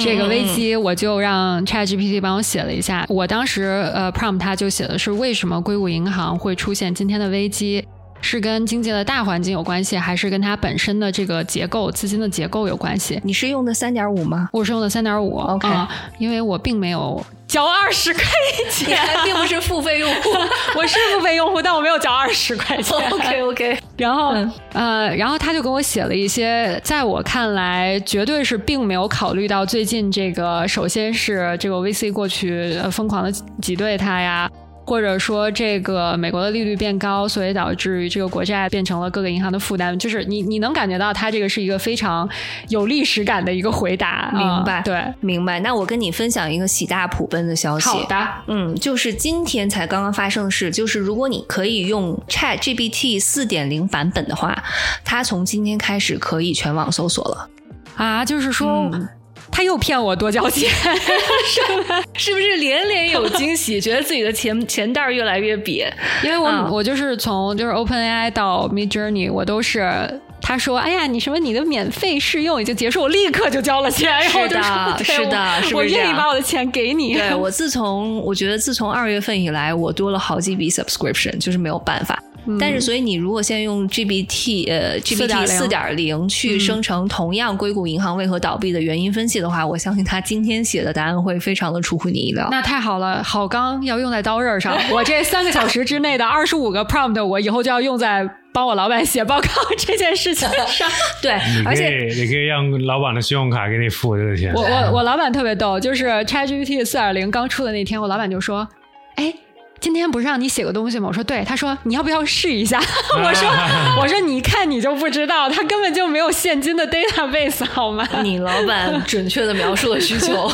[0.00, 3.04] 这个危机，我就让 ChatGPT 帮我写了一下。
[3.08, 7.84] 我当时呃 prompt 它就写的是为什么硅谷银行会出现今天的危机，
[8.20, 13.20] 是跟经济的大环境有关系，还是跟它本身的这个结构、资金的结构有关系？
[13.24, 14.48] 你是用的三点五吗？
[14.52, 17.20] 我是用的三点五 OK 啊因为我并没有
[17.52, 18.22] 交二十块
[18.64, 20.30] 你钱，还并不是付费用户。
[20.74, 22.96] 我是付费用户，但我没有交二十块钱。
[23.12, 34.48] OK OK，然后、嗯呃，然后他就给我写了一些，在我看来绝对是并没有考虑到最近这个，首先是这个 VC 过去呃疯狂的挤兑他呀。
[34.84, 39.96] 或者说，这个美国的利率变高，所以导致于这个国债变成了各个银行的负担。
[39.98, 42.28] 就是你你能感觉到，它这个是一个非常
[42.68, 44.30] 有历史感的一个回答。
[44.32, 45.60] 明白啊对，明白。
[45.60, 47.88] 那我跟你分享一个喜大普奔的消息。
[47.88, 54.62] 好的，嗯，就是今天才刚刚发生的事，就是如果你可以用 Chat GPT 四点零版本的话，
[55.04, 57.48] 它从今天开始可以全网搜索了，
[57.96, 58.90] 啊，就是说。
[58.92, 59.08] 嗯
[59.52, 60.68] 他又骗我多交钱，
[62.16, 65.86] 是不是连连有惊喜， 觉得自己的钱钱袋儿越来越瘪？
[66.24, 77.14] 因为我、嗯我就是从就是 OpenAI 到 Mid Journey，我都是他说，哎呀，你什么你的免费试用已经结束，我立刻就交了钱，然后我就说，对是的我愿意把我的钱给你。
[77.14, 82.20] 对我自从我觉得自从二月份以来，我多了好几笔 subscription，就是没有办法。
[82.58, 92.48] 但是，所以你如果现在用 GPT 呃 GPT 四点零去生成同样硅谷银行为何倒闭的原因分析的话，我相信他今天写的答案会非常的出乎你意料。
[92.50, 94.76] 那太好了，好钢要用在刀刃上。
[94.92, 100.88] 我这三个小时之内的二十五个 prompt，我以后就要用在帮我老板写报告这件事情上。
[101.22, 104.52] 对你，可而且以，你可以让老板的信用卡给你付这个钱。
[104.52, 108.68] 我我我老板特别逗，就是 ChatGPT 四点零刚出的那天，我老板就说
[109.14, 109.32] ：“哎。”
[109.82, 111.08] 今天不是让你写个东西吗？
[111.08, 112.80] 我说对，他说你要不要试一下？
[113.22, 113.48] 我说
[114.00, 118.06] 我说你一看你就不知道，他根本就没有现金的 database 好吗？
[118.22, 120.48] 你老板准确的描述了需求。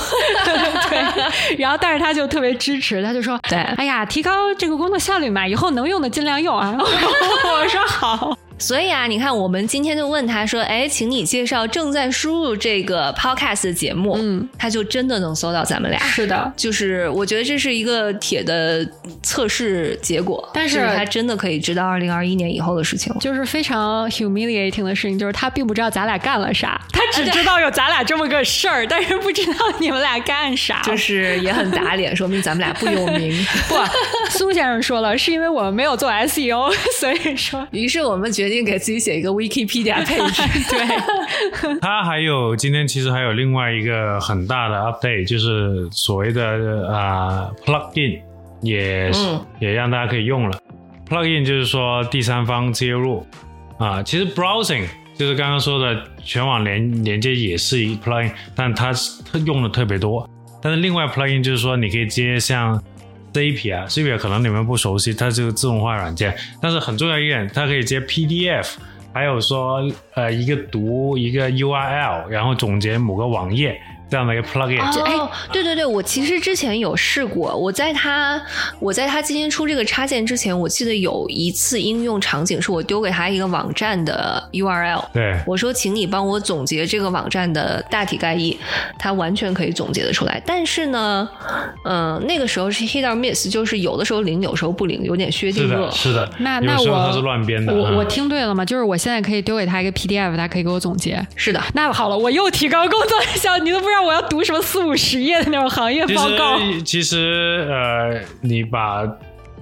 [0.89, 6.75] 对，然后但是他就特别支持，他就说对哎呀，提高这个工作效率嘛，以后能用的尽量用啊。
[6.79, 15.99] 我说好，所以啊，你看，我们今天就问他说：“哎，请你介绍正在输入这个 podcast 的节目。”嗯，他就真的能搜到咱们俩。
[16.01, 18.87] 是的，就是我觉得这是一个铁的
[19.23, 23.21] 测试结果，但是是他真的可以知道二零二一年以后的事情了。
[23.21, 30.83] 就是非常 humiliating 的事情，就是他并不知道咱俩干了啥， 他只知道有咱俩这么个事儿，但是不知道你们俩干啥。
[30.85, 33.33] 就是也很打脸，说明咱们俩不有名。
[33.69, 33.77] 不，
[34.31, 40.71] 苏先生说了，是因为我们没有做 SEO，所以说于是我们决定给自己写一个 Wikipedia page。
[40.71, 48.21] 对，它还有今天其实还有另外一个很大的 update，就是所谓的啊、plugin
[48.61, 50.59] 也是、嗯也让大家可以用了。
[51.09, 53.27] plugin 就是说第三方接入
[53.79, 54.85] 啊，其实 browsing
[55.17, 60.29] 就是刚刚说的全网连连接也是一 plugin，但它是它用的特别多。
[60.61, 62.83] 但是另外 plugin 就是说你可以接像
[63.39, 68.67] ZP 啊，ZP 可能你们不熟悉，它是个自动化软件，但是很重要一点，它可以接 PDF。
[69.15, 69.81] 还有说，
[70.15, 74.81] 呃，一个读一个 URL，然后总结某个网页这样的一个 plugin。
[74.81, 78.41] 哦，对对对，我其实之前有试过，我在它
[78.81, 88.59] 我在它今天出这个插件之前，我记得有一次应用场景是我丢给他一个网站的 URL，对，我说请你帮我总结这个网站的大体概意，
[88.99, 90.41] 它完全可以总结得出来。
[90.47, 91.29] 但是呢，
[91.85, 95.91] 嗯、那个时候是 hit or miss，就是有的时候灵，有时候不灵，有点薛定谔是的，。
[95.93, 96.31] 是的。
[96.39, 97.73] 那那我是乱编的。
[97.73, 98.65] 嗯我我听对了吗？
[98.65, 101.25] 就是我现在可以丢给他一个 PDF，他可以给我总结。
[101.37, 106.59] 是的，那好了，我又提高工作效率，你都不知道我要读什么四五十页的那种行业报告。
[106.59, 109.07] 实其实呃，你把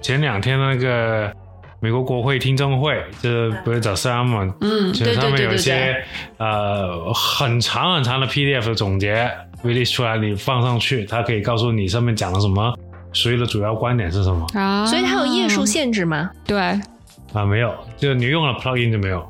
[0.00, 1.32] 前两天的那个
[1.80, 4.54] 美国国会听证会，就是不是找 Sam 吗？
[4.60, 5.96] 嗯就是他们有一些
[6.38, 9.30] 呃很长很长的 PDF 的总结
[9.64, 12.74] release 出来，你放上去，它可以告诉你上面讲了什么，
[13.12, 16.30] 所有的主要观点是什么啊，所以它有页数限制吗？
[16.46, 16.58] 对
[17.32, 17.44] 啊？
[17.44, 19.26] 没有，就你用了 plugin 就没有。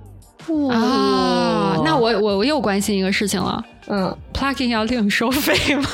[0.71, 5.89] 啊，那我我我又关心一个事情了嗯，，plugin 要另收费吗？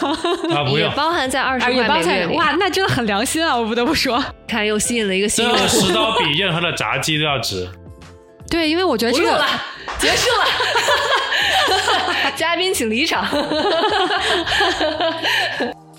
[0.55, 2.35] 啊，不用，也包含在二十啊，也包块每个月里。
[2.35, 4.23] 括哇，那真的很良心啊，我不得不说。
[4.49, 5.87] 看又吸引了一个新这用户。
[5.87, 7.69] 十刀比任何的炸鸡都要值。
[8.51, 9.47] 对，因为我觉得这个了，
[9.99, 10.45] 结束了。
[12.37, 13.27] 嘉宾请离场。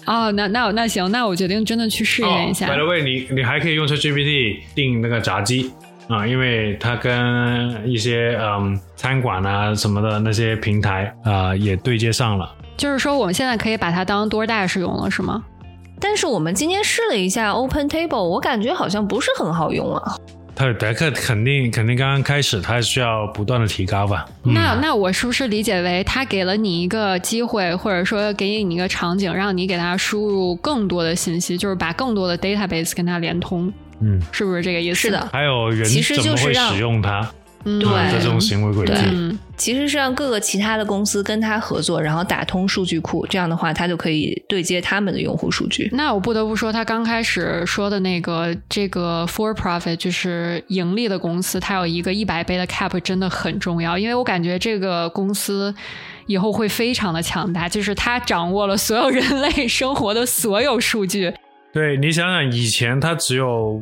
[0.06, 2.68] 哦，那那那行，那我决定真的去试验一下。
[2.68, 5.72] 哦、by the way，你你还可以用 ChatGPT 订那个炸鸡
[6.08, 12.54] 啊，因为它跟一些嗯餐馆啊什么的那些平台啊也对接上了。
[12.76, 15.44] 就是说，我们现在可以把它当 DoorDash 用了，是吗？
[16.00, 20.18] 但是我们今天试了一下 Open Table，我感觉好像不是很好用啊。
[20.56, 24.26] 它有德克肯定肯定刚刚开始，它需要不断的提高吧。
[24.44, 35.02] 嗯、那那我是不是理解为他给了你一个机会，或者说给你一个场景，让你给他输入更多的信息，就是把更多的 database 跟它连通，嗯，是不是这个意思？
[35.02, 37.32] 是的，还有人其实怎么会就是让使用它？
[37.66, 39.02] 嗯，对啊这种行为轨迹对。
[39.14, 45.90] 嗯，其实是让各个其他的公司跟他合作，然后打通数据库，这样的话，他就可以对接他们的用户数据。
[45.94, 55.74] 那我不得不说，他刚开始说的那个这个 for profit 就是盈利的公司，它有一个一百倍的 cap 真的很重要，因为我感觉这个公司
[56.26, 61.34] 以后会非常的强大，就是他掌握了所有人类生活的所有数据。
[61.74, 63.82] 对你想想，以前它只有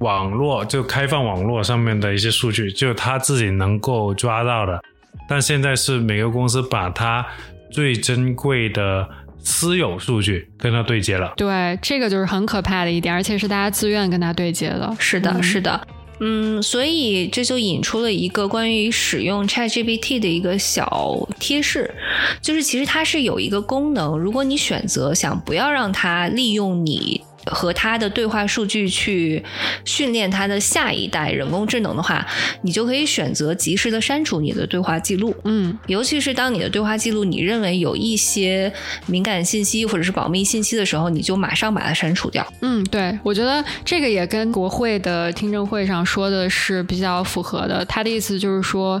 [0.00, 4.78] 网络，就开放网络上面的一些数据，就他自己能够抓到的。
[5.26, 7.24] 但现在是每个公司把它
[7.70, 9.08] 最珍贵的
[9.38, 11.32] 私有数据跟它对接了。
[11.36, 14.94] 对，这个就是很可怕的一点，而且是大家自愿跟它对接的。
[14.98, 15.80] 是的，嗯是的。
[16.26, 21.94] 嗯，所以这就引出了一个关于使用 ChatGPT 的一个小贴士，
[22.40, 29.42] 就是其实它是有一个功能，如果你选择想不要让它利用你和它的对话数据去
[29.84, 32.26] 训练它的下一代人工智能的话，
[32.62, 35.34] 你就可以选择及时的删除你的对话记录。
[35.44, 38.72] 嗯尤其是当你的对话记录你认为有一些
[39.06, 42.46] 敏感信息或者是保密信息的时候，你就马上把它删除掉。
[42.60, 47.84] 嗯，对，我觉得这个也跟国会的听证会上说的是比较符合的。
[47.84, 49.00] 他的意思就是说。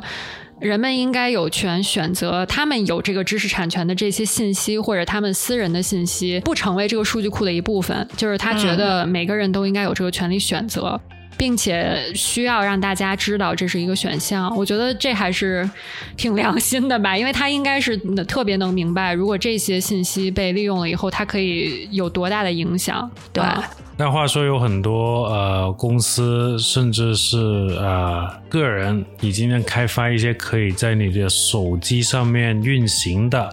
[0.60, 8.08] 人们应该有权选择，他们有这个知识产权的这些信息，或者他们私人的信息，不成为这个数据库的一部分。
[8.16, 10.98] 就是他觉得每个人都应该有这个权利选择，
[11.36, 14.54] 并且需要让大家知道这是一个选项。
[14.56, 15.68] 我觉得这还是
[16.16, 23.10] 挺良心的吧，因为他应该是特别能明白，如果这些信息被利用了以后，它可以有多大的影响。
[23.32, 23.62] 对啊
[23.96, 27.38] 但话说，有很多呃公司，甚至是
[27.78, 33.48] 呃个人，已经在开发一些可以在你的手机上面运行的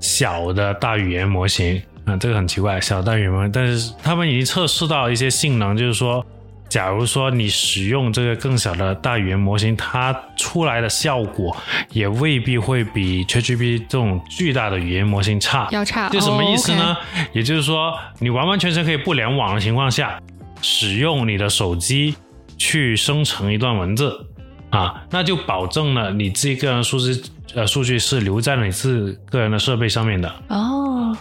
[0.00, 1.80] 小的大语言模型。
[2.06, 6.24] 啊、这个很奇怪，小大语言模型，但是他们已经测试到一些性能，就是说，
[6.70, 11.54] 假如说你使用这个更小的大语言模型，它出来的效果
[11.90, 15.68] 也未必会比 ChatGPT 这种巨大的语言模型差。
[15.72, 16.94] 要差，这什么意思呢？
[16.94, 16.96] 哦
[17.32, 20.20] 也就是说，你完完全全可以不联网的情况下，
[20.62, 22.14] 使用你的手机
[22.56, 24.26] 去生成一段文字
[24.70, 27.22] 啊，那就保证了你自己个人数据
[27.54, 30.32] 呃数据是留在了你自己个人的设备上面的。
[30.48, 31.16] 哦，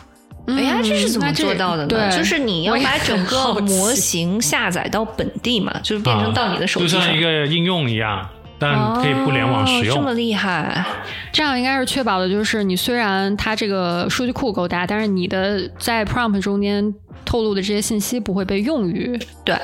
[0.58, 1.88] 呀，这是嗯怎么做到的呢？
[1.88, 7.00] 对，就是你要把整个模型下载到本地嘛，就是变成到你的手机上。
[7.00, 10.02] 就像一个应用一样，但可以不联网使哦、这。
[10.02, 10.86] 么厉害，
[11.32, 16.94] 这样应该是确保的，就是你虽然它这个数据库够大，但是你的在 prompt 中间
[17.26, 19.56] 透露的这些信息不会被用于对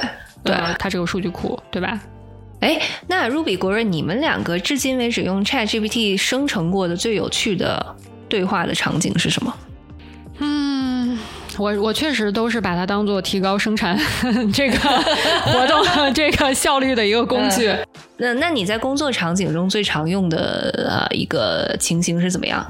[0.43, 0.55] 对。
[0.55, 1.99] 呃它这个数据库，对吧？
[2.61, 7.95] 哎，那 Ruby 国瑞，你们两个至今为止用 ChatGPT 生成过的最有趣的
[8.29, 9.53] 对话的场景是什么？
[10.39, 10.74] 嗯，
[11.57, 13.97] 我我确实都是把它当做提高生产
[14.53, 17.73] 这个活动这个效率的一个工具。
[18.17, 22.65] 那那你在工作场景中最常用的呃一个情形是怎么样？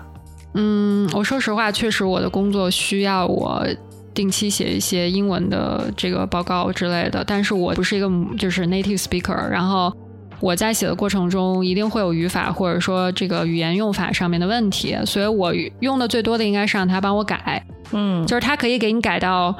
[0.54, 3.66] 嗯，我说实话，确实我的工作需要我
[4.14, 9.94] 定期写一些英文的这个报告之类的，但是我不是一个就是 native speaker，然后
[10.40, 19.56] 我在写的过程中一定会有语法或者说这个语言用法上面的问题，所以我用的最多的应该是让他帮我改，嗯，就是他可以给你改到。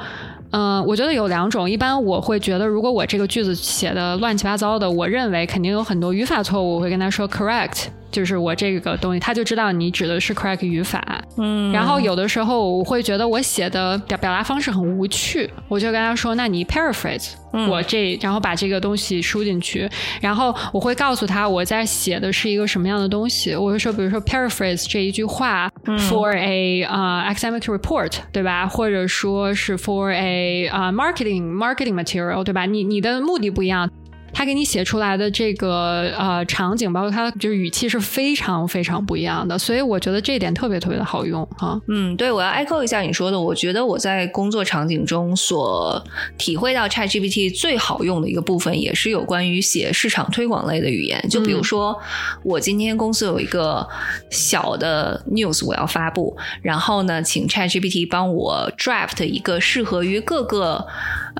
[0.56, 1.70] 嗯、我觉得有两种。
[1.70, 11.22] 一般我会觉得，如果我这个句子写的乱七八糟的，我认为肯定有很多语法错误，我会跟他说 correct，就是我这个东西，他就知道你指的是 correct 语法。
[11.36, 19.86] 嗯然后有的时候我会觉得我写的表表达方式很无趣，我就跟他说：“那你 paraphrase 嗯我这，然后把这个东西输进去，
[20.22, 23.54] 然后我会告诉他我在写的是一个什么样的东西。
[23.54, 25.70] 我会说，比如说 paraphrase 这一句话、
[26.09, 28.67] for a 啊、academic report，对吧？
[28.67, 32.65] 或者说是 for a 啊、marketing marketing material，对吧？
[32.65, 33.89] 你你的目的不一样。
[34.36, 41.80] 他给你写出来的这个呃场景，包括他就是语气是非常非常不一样的，所以我觉得这一点特别特别的好用啊。
[41.88, 43.40] 嗯，对，我要 echo 一下你说的。
[43.40, 46.04] 我觉得我在工作场景中所
[46.36, 51.26] 体会到 ChatGPT 最好用的一个部分，也是有关于写市场推广类的语言。
[51.30, 51.98] 就比如说，
[52.42, 53.88] 我今天公司有一个
[54.28, 60.86] 小的 news 我要发布，然后呢，请 ChatGPT 帮我 draft 一个适合于各个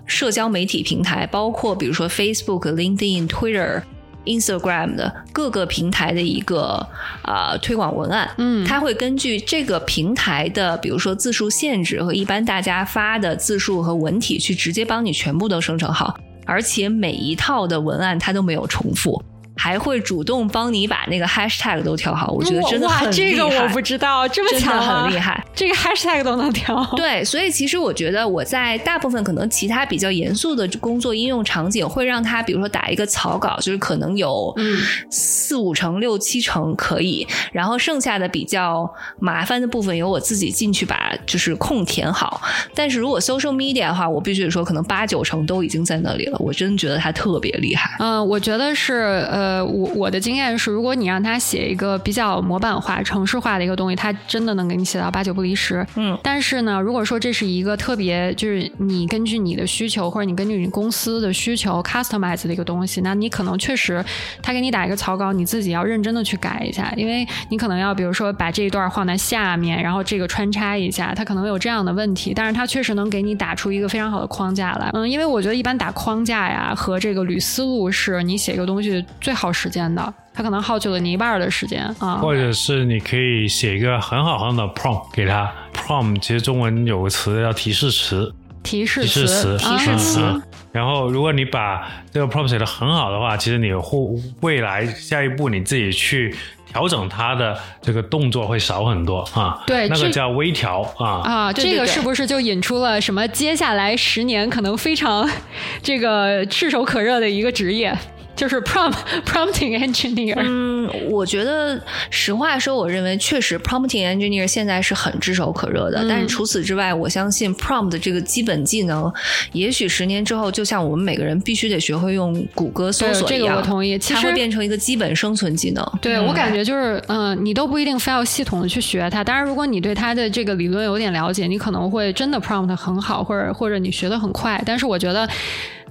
[0.07, 3.83] 社交媒体平台，包括比如说 Facebook、LinkedIn、Twitter。
[4.29, 6.85] Instagram 的各个平台的一个
[7.23, 19.23] 呃推广文案，嗯它会根据这个平台的，比如说字数限制和一般大家发的字数和文体，去直接帮你全部都生成好，而且每一套的文案它都没有重复，
[19.57, 22.31] 还会主动帮你把那个 hashtag 都调好。
[22.31, 25.45] 我觉得真的哇，很这个厉害我不知道，这么真的强啊很厉害。
[25.55, 26.85] 这个 hashtag 都能调。
[26.97, 34.79] 对，所以其实我觉得我在大部分可能其他比较严肃的工作应用场景，会让他比如说打一个草稿，就是可能有嗯
[35.11, 38.89] 四五成、六七成可以，然后剩下的比较
[39.19, 42.43] 麻烦的部分由我自己进去把就是空填好。
[42.75, 46.37] 但是如果 social media 的话，我必须得说，可能八九成都已经在那里了。
[46.39, 47.97] 我真的觉得他特别厉害。
[47.99, 55.87] 嗯、我觉得是呃，我我的经验是，如果你让他写一个比较模板化、城市化的一个东西，他真的能给你写到八九不离十。
[55.97, 64.05] 嗯，但是呢，如果说这是一个特别，就是你根据你的需求或者你根据你公司的需求 customize 的一个东西，那你可能确实
[64.43, 74.91] 他给你打一个草稿，你自己要认真的去改一下，因为你可能要比如说把这一段放在下面，然后这个穿插一下，他可能有这样的问题，但是他确实能给你打出一个非常好的框架来。
[74.93, 82.17] 嗯，因为我觉得一般打框架呀和这个捋思路是你写一个东西最耗时间的，它可能耗去了你一半的时间啊。
[82.17, 85.53] 或者是你可以写一个很好很好的 prompt 给他。
[85.75, 94.11] prompt 其实中文有个词叫提示词，提示提示词，啊提示词嗯然后，如果你把这个 prompt 写的很好的话，其实你后
[94.41, 96.37] 未来下一步你自己去
[96.71, 99.59] 调整它的这个动作会少很多啊。
[99.67, 101.23] 对那个叫微调啊。
[101.25, 103.27] 啊，这个是不是就引出了什么？
[103.29, 105.27] 接下来十年可能非常
[105.83, 107.97] 这个炙手可热的一个职业，
[108.37, 110.37] 就是 prompt prompting engineer。
[110.39, 111.81] 嗯，我觉得
[112.11, 116.03] 实话说，我认为确实 prompting engineer 现在是很炙手可热的。
[116.03, 119.13] 嗯但是除此之外，我相信 prompt 这个基本技能，
[119.53, 123.99] 也许十年之后，就像我们每个人必须得学会用谷歌搜对，这个索一样，我同意。
[123.99, 125.85] 其实它会变成一个基本生存技能。
[126.01, 129.25] 对我感觉就是，嗯、你都不一定非要系统的去学它。
[129.25, 134.63] 当然，如果你对它的这个理论有点了解，你可能会真的 prompt 很好，或者或者你学的很快。
[134.67, 135.29] 但是我觉得。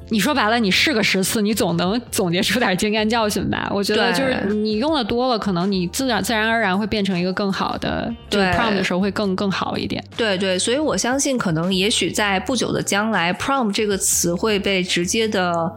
[0.10, 3.70] 你说白了，你试个十次，你总能总结出点经验教训吧？
[3.74, 10.04] 我觉得就是你用的多了，可能你自然自然而然会变成一个更好的，就是对 prompt 的时候会更更好一点。
[10.16, 15.72] 对对，所以我相信，可能也许在不久的将来，prompt 这个词会被直接的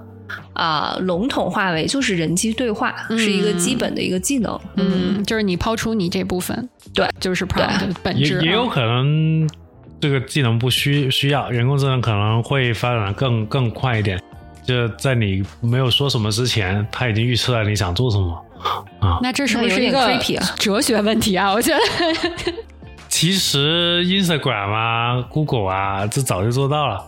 [0.52, 4.60] 啊、笼统化为就是人机对话，是一个基本的一个技能。
[4.76, 8.36] 嗯，就是你抛出你这部分，对，就是 prompt 的本质。
[8.38, 9.48] 啊也有可能
[10.00, 14.20] 这个技能不需需要，人工智能可能会发展的更更快一点。
[14.64, 18.44] 就在你没有说什么之前，它已经预测了你想做什么
[19.00, 19.18] 啊。
[19.22, 20.18] 那这是不是一个
[20.58, 21.52] 哲学问题啊？
[21.52, 21.80] 我觉得。
[23.08, 27.02] 其实 Instagram 啊、Google 啊，这早就做到了，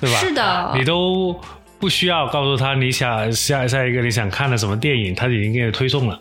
[0.00, 0.16] 对吧？
[0.18, 1.38] 是的，你都
[1.78, 6.18] 不需要告诉他你想下下一个你想看的什么电影，他已经给你推送了。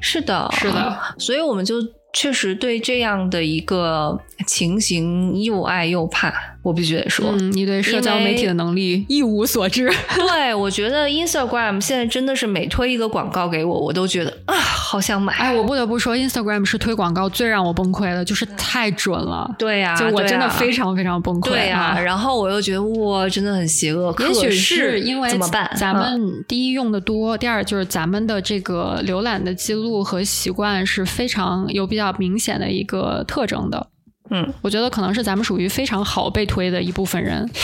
[0.00, 1.76] 是的，是的，所以我们就
[2.18, 7.26] 确实对这样的一个情形又爱又怕，我必须得说。
[7.30, 9.86] 嗯，你对社交媒体的能力一无所知。
[10.16, 15.34] 对，我觉得 Instagram 现在真的是每推一个广告给我，我都觉得啊，好想买。
[15.34, 19.54] 哎，我不得不说，Instagram 是推广告最让我崩溃的，就是太准了。
[19.58, 21.50] 对呀、就我真的非常常非常崩溃。
[21.50, 24.14] 对呀、啊然后我又觉得哇，真的很邪恶。
[24.20, 25.70] 也许可是因为怎么办？
[25.76, 33.86] 咱嗯们第一用的多，第二就是咱们的这个浏览的记录和习惯是非常有比较明显的一个特征的。
[34.30, 37.48] 嗯，我觉得可能是咱们属于非常好被推的一部分人。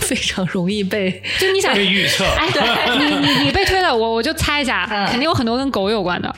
[0.00, 2.48] 非常容易被 就你想，被预测，哎，
[2.98, 6.34] 你你你被推的，我我就猜一下，嗯肯定有很多跟狗有关的，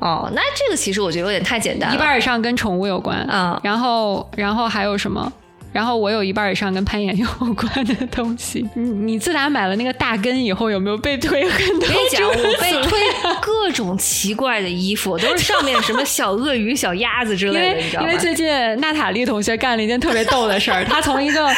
[0.00, 1.94] 哦，那这个其实我觉得有点太简单了。
[1.94, 3.18] 一半以上跟宠物有关。
[3.24, 5.30] 啊然后然后还有什么？
[5.72, 8.66] 然后我有一半以上跟攀岩有关的东西。
[8.74, 11.88] 你你自打买了那个大根以后，有没有被推很多？
[11.88, 12.98] 我跟你讲，我被推
[13.42, 18.18] 各种奇怪的衣服，都是上面什么小鳄鱼、小鸭子之类的， 你知道吗因为？
[18.20, 18.46] 最近
[18.80, 21.48] 娜塔莉同学干了一件特别逗的事儿，她从一个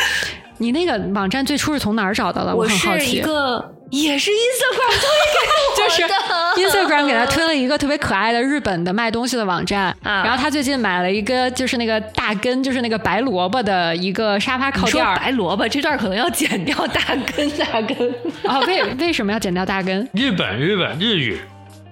[0.59, 2.55] 你那个网站最初是从哪儿找到的？
[2.55, 3.17] 我是很好奇。
[3.17, 6.15] 一个也是 Instagram 推给我 就是的
[6.57, 15.05] Instagram 给他推了一个特别可爱的日本的卖东西的网站，啊然后他最近买了一个就是那个大根，就是那个白萝卜的一个沙发靠垫。
[15.17, 17.01] 白萝卜这段可能要剪掉大
[17.35, 20.07] 根大根，啊，为为什么要剪掉大根？
[20.13, 21.41] 日本日本日语，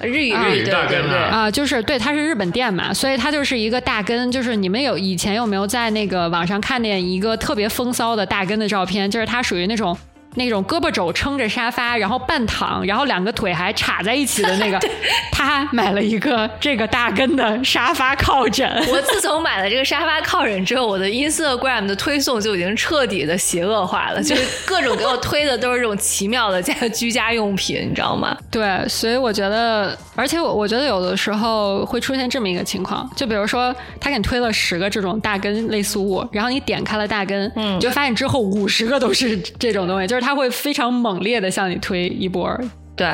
[0.01, 1.19] 日语啊日语大根对。
[1.19, 4.31] 啊，就是对，它是日本店嘛，所以它就是一个大根。
[4.31, 9.11] 就是你们有以前有没有在那个网上看见一个特别风骚的大根的照片？
[9.11, 9.97] 就是它属于那种。
[10.37, 14.79] 那种胳膊肘撑着沙发，然后半躺，然后两个腿还插在一起的那个，
[15.33, 18.67] 他买了一个这个大根的沙发靠枕。
[18.89, 28.37] 我自从买了这个沙发靠枕之后，我的 Instagram 的推送就已经彻底的邪恶化了， 就是各种给我推的都是这种奇妙的家居家用品，你知道吗？
[28.51, 42.61] 对，所以我觉得，而且我我觉得有的时候会出现这么一个情况，就比如说他给你推了十个这种大根类似物，然后你点开了大根，嗯，你就发现之后五十个都是这种东西，就是他会非常猛烈的向你推一波儿。
[42.97, 43.09] 对，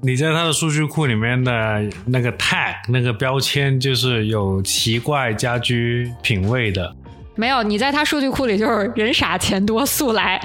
[0.00, 6.94] 你在他的数据库里面的那个 tag 那个标签，就是有奇怪家居品味的。
[7.34, 10.40] 没有，你在他数据库里就是人傻钱多速来，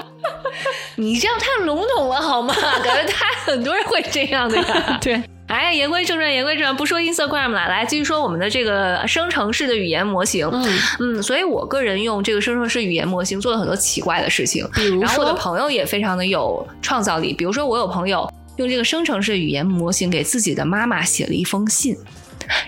[0.96, 2.54] 你这样太笼统了好吗？
[2.84, 4.98] 感觉他很多人会这样的呀。
[5.00, 10.46] 对，哎，言归正传，言归正传，不说 Instagram 了，来继续说我们的这个生成式的语言模型。
[10.52, 17.32] 嗯，嗯，所以我个人用这个生成式语言模型做了很多奇怪的事情，比如然后我的，朋友也非常的有创造力。
[17.32, 21.96] 比如说，我有朋友用这个生成式语言模型给自己的妈妈写了一封信。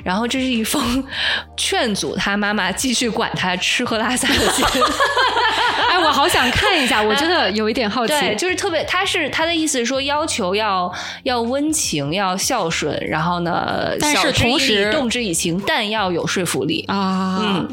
[0.02, 1.04] 然后这是一封
[1.56, 4.64] 劝阻他妈妈继续管他吃喝拉撒的信，
[5.90, 8.12] 哎，我好想看一下，我真的有一点好奇。
[8.12, 10.92] 对，就是特别，他是他的意思是说要求要
[11.24, 16.84] 要温情，要孝顺，然后呢，但是同时动之以情，但要有说服力。
[16.88, 17.68] 啊，嗯，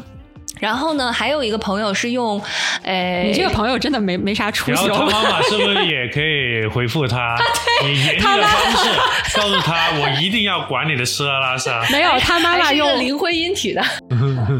[0.60, 2.40] 然后呢，还有一个朋友是用，
[2.82, 5.22] 呃，你这个朋友真的没没啥出息然后他哦。
[5.22, 7.36] 妈妈是不是也可以回复他，
[7.84, 8.90] 以严厉的方式
[9.36, 11.84] 告诉他，我一定要管你的吃喝拉撒。
[11.90, 13.82] 没有， 他妈妈用灵魂音体的。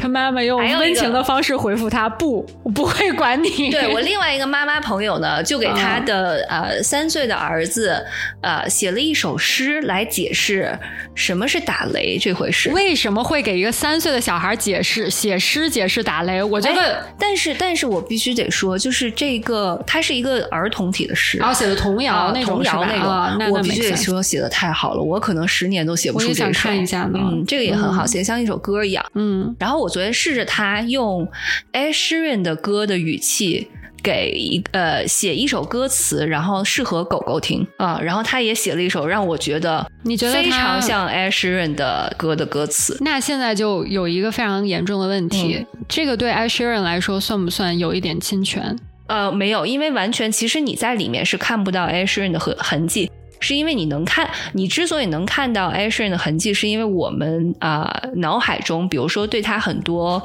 [0.01, 8.05] 他妈妈用温情的方式回复他：“不，我 不会管你。”对我另外一个妈妈朋友呢，就给他的、呃三岁的儿子
[8.42, 10.78] 呃写了一首诗来解释
[11.14, 12.70] 什么是打雷这回事。
[12.70, 16.43] 为什么会给一个三岁的小孩解释写诗解释打雷？
[16.43, 21.39] 我觉得哎，但是但是我必须得说，就是这个它是一个儿童体的诗。
[21.39, 23.95] 然后写的童谣啊，那种童谣那个，啊，那我必须。
[23.97, 26.61] 说写的太好了，我可能十年都写不出这首。
[26.61, 29.05] 看一下呢嗯，这个也很好，嗯写的像一首歌一样。
[29.14, 31.26] 嗯，然后我昨天试着他用
[31.72, 33.68] Ed Sheeran 的歌的语气。
[34.03, 42.96] 给一呃写一首歌词，然后适合狗狗听啊、然后他也写了一首让我觉得你觉得非常像 Ed Sheeran 的歌的歌词。
[43.01, 48.76] 那现在就有一个非常严重的问题，这个对 Ed Sheeran 来说算不算有一点侵权？
[49.07, 53.11] 呃，没有，因为完全其实你在里面是看不到 Ed Sheeran 的痕痕迹，
[53.41, 60.22] 是因为你能看，你之所以能看到 Sheeran 的痕迹，是因为我们啊、呃脑海中，比如说对他很多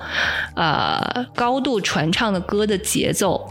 [0.55, 3.49] 呃高度传唱的歌的节奏。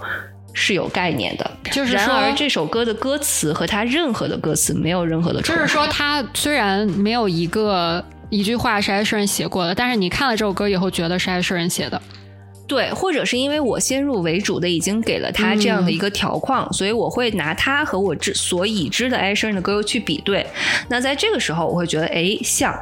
[0.55, 11.99] 是有概念的，就是说然而这首歌的歌词和他任何的歌词没有任何的重，就是说，他虽然没有一个一句话是 Sheeran 写过的，但是你看了这首歌以后，觉得是 Sheeran 写的。
[12.73, 20.47] 对，或者是因为我先入为主的已经给了他这样的一个条框，所以我会拿他和我之所已知的 Ed Sheeran 的歌去比对。
[20.89, 22.75] 那在这个时候，我会觉得哎像。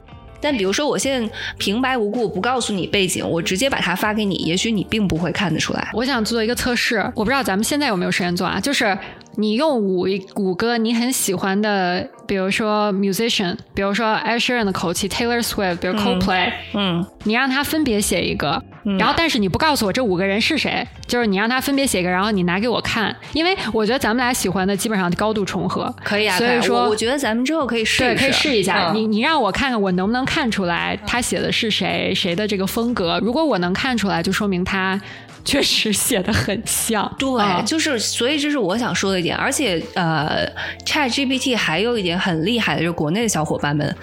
[0.43, 5.91] 但比如说，我现在平白无故不告诉你背景，我直接把它发给你，也许你并不会看得出来。
[5.93, 8.59] 我想做一个测试，我不知道咱们现在有没有时间做啊？
[8.61, 8.97] 就是
[9.37, 10.07] 你用五
[10.37, 18.63] 五个你很喜欢的，比如说 musician，比如说 Sheeran 的口气，Taylor Swift，比如 Coldplay，、嗯，你让他分别写一个，
[18.99, 26.37] 然后但是你不告诉我这五个人是谁，就是你让他分别写一个，然后你拿给我看，因为我觉得咱们俩喜欢的基本上高度重合，可以啊。
[26.37, 28.91] 所以说我我觉得咱们之后可以试一对，可以试一下。
[28.91, 33.19] 嗯你你让我看看，我能不能看出来他写的是谁，谁的这个风格？
[33.23, 35.01] 如果我能看出来，就说明他
[35.45, 37.13] 确实写的很像。
[37.19, 40.47] 对，啊就是所以这是我想说的一点，而且呃
[40.85, 43.97] ，Chat GPT 还有一点很厉害的，就是国内的小伙伴们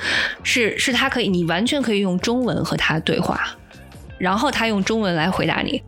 [0.43, 3.39] 是是他可以，你完全可以用中文和他对话，
[4.17, 5.81] 然后他用中文来回答你。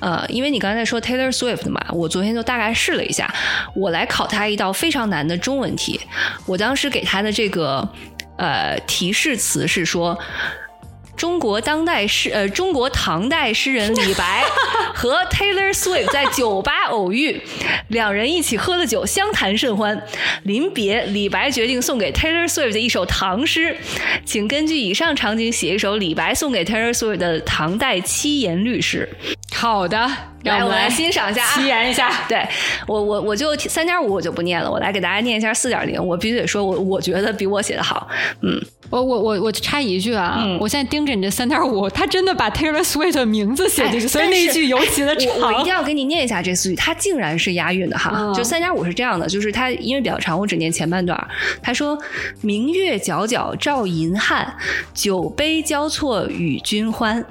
[0.00, 3.32] 呃，因为你刚才说 Taylor Swift 嘛，我昨天就大概试了一下，
[3.74, 5.98] 我来考他一道非常难的中文题。
[6.46, 7.88] 我当时给他的这个
[8.36, 10.18] 呃提示词是说，
[11.24, 14.44] 中国当代诗呃中国唐代诗人李白
[14.94, 17.40] 和 Taylor Swift 在酒吧偶遇，
[17.88, 20.06] 两人一起喝了酒，相谈甚欢。
[20.42, 23.74] 临别，李白决定送给 Taylor Swift 的一首唐诗，
[24.26, 29.08] 请根据以上场景写一首李白送给 Taylor Swift 的唐代七言律诗。
[29.64, 29.96] 好的，
[30.42, 31.54] 让来，我们来欣赏一下啊。
[31.54, 32.12] 奇言一下。
[32.28, 32.46] 对
[32.86, 35.98] 我我我就三点五我就不念了，我来给大家念一下四点零。
[36.06, 38.06] 我必须得说我我觉得比我写的好。
[38.42, 38.60] 嗯，
[38.90, 45.34] 我我我我插一句啊，嗯我现在盯着你这三点五，他真的把 Taylor Swift 的名字写进去，哎所以那一句尤其的长。
[45.40, 48.12] 我我一定要给你念一下这四句，它竟然是押韵的哈。
[48.14, 51.18] 嗯就三点五是这样的，就是它因为比较长，我只念前半段。
[51.62, 51.98] 他说
[52.42, 54.54] ：“明月皎皎照银汉，
[54.92, 57.24] 酒杯交错与君欢。”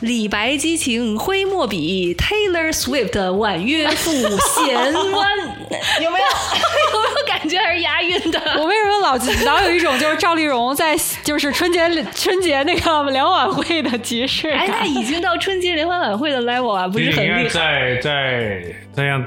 [0.00, 4.76] 李白激情挥墨笔，Taylor Swift 婉约赋弦
[5.12, 5.28] 弯，
[6.00, 6.26] 有没有？
[6.94, 8.40] 有没有感觉还是押韵的？
[8.58, 11.80] 我为什么老老有一种就是赵丽蓉在就是春节
[12.14, 14.84] 春节那个联欢晚会的即视哎，那？
[14.86, 17.48] 已经到春节联欢晚会的 level 啊，不是很厉害？
[17.48, 19.24] 再再再让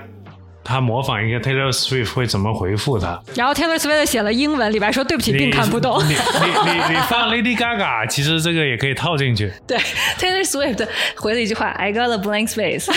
[0.71, 3.21] 他模仿一个 Taylor Swift 会怎么回复他。
[3.35, 6.01] 然后 Taylor Swift 写了英文，李白说对不起，并看不懂。
[6.07, 9.51] 你你你你放 Lady Gaga，其实这个也可以套进去。
[9.67, 9.77] 对
[10.17, 12.89] ，Taylor Swift 回了一句话：“I got a blank space。”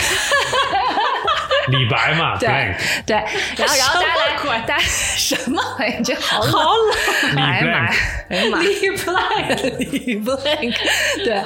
[1.68, 3.16] 李白嘛对，blank，对，
[3.56, 6.04] 然后然后大家什么来，大家什么玩意？
[6.04, 7.94] 这好好冷，哎呀妈呀，
[8.28, 10.76] 哎呀妈呀，李 blank，李 blank，
[11.24, 11.42] 对，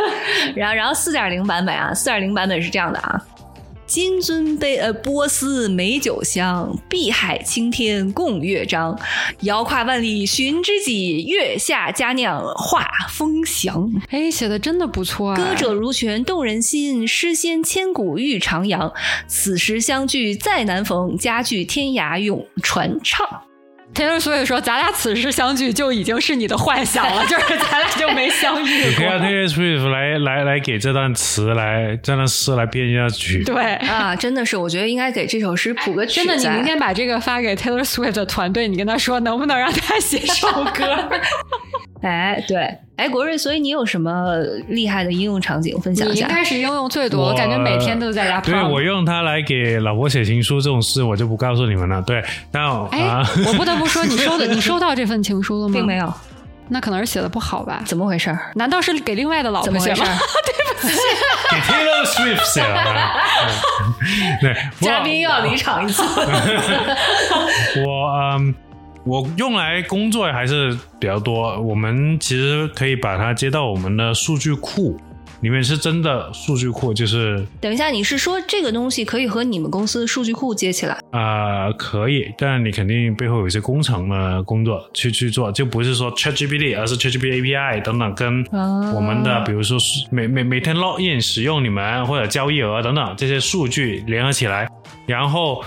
[0.57, 3.23] 然后然后四点零版本啊，四点零版本是这样的啊。
[3.89, 8.97] 金樽杯呃波斯美酒香，碧海青天共乐章。
[9.41, 13.91] 遥跨万里寻知己，月下佳酿话风翔。
[14.11, 15.37] 哎，写的真的不错啊！
[15.37, 18.93] 歌者如泉动人心，诗仙千古欲徜徉。
[19.27, 23.48] 此时相聚再难逢，佳句天涯永传唱。
[23.99, 29.27] Taylor Swift 说：“咱俩此时相聚就已经是你的幻想了， 就是咱俩就没相遇过可以让过。
[29.27, 33.43] Taylor Swift 来来来给这段词来这段诗来编一下”曲。
[33.43, 41.11] 对，啊，真的是，我觉得应该给这首诗谱个曲真的，你明天把这个发给 Taylor Swift 的团队，你跟他说能不能让他写首歌？
[42.03, 44.37] 哎，对，哎，国瑞，所以你有什么
[44.69, 46.15] 厉害的应用场景分享一下？
[46.15, 48.71] 你应该是应用最多，我感觉每天都在家对胖。
[48.71, 52.01] 我用它来给老婆写情书这种事，我就不告诉你们了。
[52.03, 52.23] 对，
[52.53, 55.75] 但哎啊，，我不得不说，你收的 你收到这份情书了吗？
[55.75, 56.13] 并没，有，
[56.69, 57.83] 那可能是写的不好吧？
[57.85, 58.53] 怎么回事儿？
[58.55, 60.19] 难道是给另外的老怎么回事儿婆写吗？？
[61.51, 63.11] 给 Taylor Swift 写了
[64.41, 66.01] 对嘉宾又要离场一次。
[67.85, 68.55] 我嗯，
[69.05, 71.59] 我用来工作还是比较多。
[71.61, 74.97] 我们其实可以把它接到我们的数据库
[75.41, 80.99] 里面，是真的数据库，就是等一下，你是说这个东西可以和你们公司的数据库接起来？
[81.13, 94.69] 呃可以，但你肯定背后有一些工程的工作去去做，就不是说 ChatGPT，而是 ChatGPT API 等等，跟啊我们的比如说是每每每天 login 使用你们或者交易额等等这些数据联合起来，
[95.07, 95.63] 然后。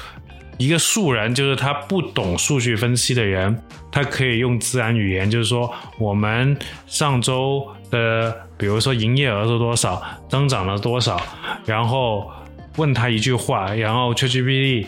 [0.62, 3.60] 一个素人就是他不懂数据分析的人，
[3.92, 6.56] 他可以用自然语言，就是说我们
[6.86, 10.00] 上周的，比如说营业额是多少，
[10.30, 11.20] 增长了多少，
[11.66, 12.32] 然后
[12.78, 14.86] 问他一句话，然后 ChatGPT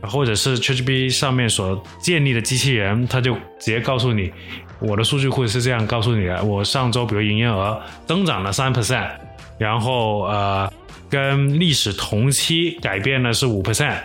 [0.00, 4.32] 或者是 ChatGPT 上面所建立的机器人，他就直接告诉你，
[4.78, 9.10] 我的数据库是这样告诉你的，我上周比如营业额增长了三 percent，
[9.58, 10.72] 然后呃
[11.10, 13.98] 跟历史同期改变的是五 percent，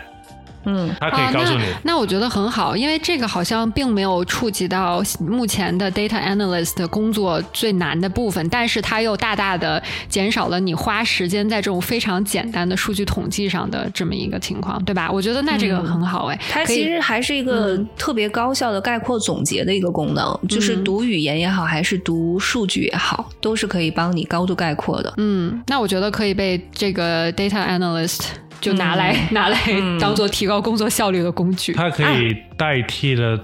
[0.66, 1.64] 嗯，它可以告诉你。
[1.64, 1.96] 哦那。
[1.96, 15.10] 那我觉得很好，因为这个好像并没有触及到目前的 data analyst 的工作最难的部分，但是它又大大的减少了你花时间在这种非常简单的数据统计上的这么一个情况，对吧？
[15.10, 25.14] 我觉得那这个很好哎，它其实还是一个嗯特别高效的概括总结的一个功能，就是嗯读语言也好，还是读数据也好，都是可以帮你高度概括的。
[25.16, 28.20] 嗯，那我觉得可以被这个 data analyst
[28.60, 31.72] 就拿来、拿来嗯当做提高工作效率的工具。
[31.74, 33.38] 它可以代替了、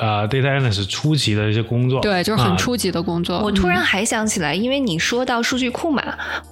[0.00, 2.00] 呃 data analyst 初级的一些工作。
[2.00, 3.40] 对，就是很啊初级的工作。
[3.40, 6.02] 我突然嗯还想起来，因为你说到数据库嘛，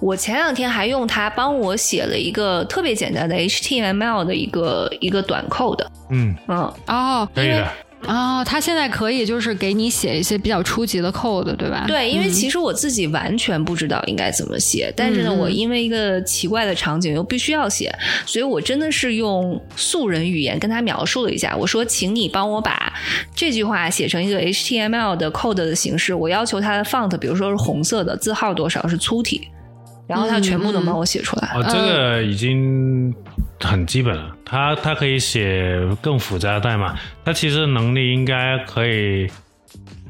[0.01, 5.85] 我前两天还用它帮我写了一个特别简单的 HTML 的一个一个短 code。
[6.09, 7.67] 嗯，嗯，哦可以的。
[8.07, 11.85] 哦，他现在可以就是给你写一些比较初级的 code，对吧？
[11.87, 17.93] 对，因为嗯其实我自己完全不知道应该怎么写，但是呢，嗯我因为一个奇怪的场景又必须要写，
[18.25, 22.91] 所以我真的是用素人语言跟他描述了一下，我说，请你帮我把
[23.35, 29.47] 这句话写成一个 HTML 的 code 的形式，我要求它的 font，比如说是红色的，字号多少是粗体，
[30.07, 31.51] 然后他全部能帮我写出来。
[31.53, 33.13] 哦，这个已经
[33.61, 34.35] 很基本了。
[34.43, 39.29] 他他可以写更复杂的代码，他其实能力应该可以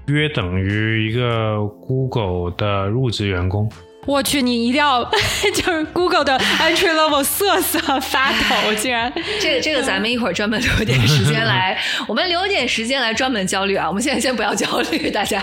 [0.08, 3.72] 约等于一个 Google 的入职员工。
[4.08, 5.04] 我去，你一定要
[5.54, 11.78] 就是 Google 的 entry level 瑟瑟发抖，竟然这个这个咱们一会儿专门留点时间来，
[12.08, 13.88] 我们留点时间来专门焦虑啊！
[13.88, 15.40] 我们现在先不要焦虑，大家，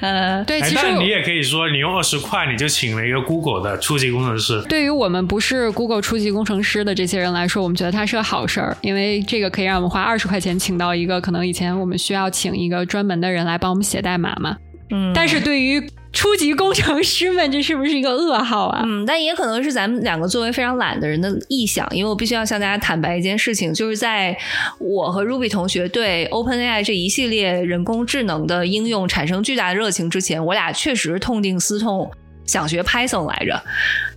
[0.00, 4.62] 呃，对，其实但你也可以说，你用二十块你就请了一个 Google 的初级工程师。
[4.68, 14.56] 对于我们不是 Google 初级工程师的这些人来说，我们觉得它是个好事儿，因为这个可以让我们花二十块钱请到一个可能以前我们需要请一个专门的人来帮我们写代码嘛。
[14.90, 15.82] 嗯，但是对于
[16.12, 18.82] 初级工程师们，这是不是一个噩耗啊？
[18.86, 24.36] 嗯，但也可能是咱们两个作为非常懒的人的臆想，因为我必须要向大家坦白一件事情，就是在
[24.78, 32.10] 我和 Ruby 同学对 OpenAI 这一系列人工智能的应用产生巨大的热情之前，我俩确实痛定思痛，
[32.46, 33.62] 想学 Python 来着。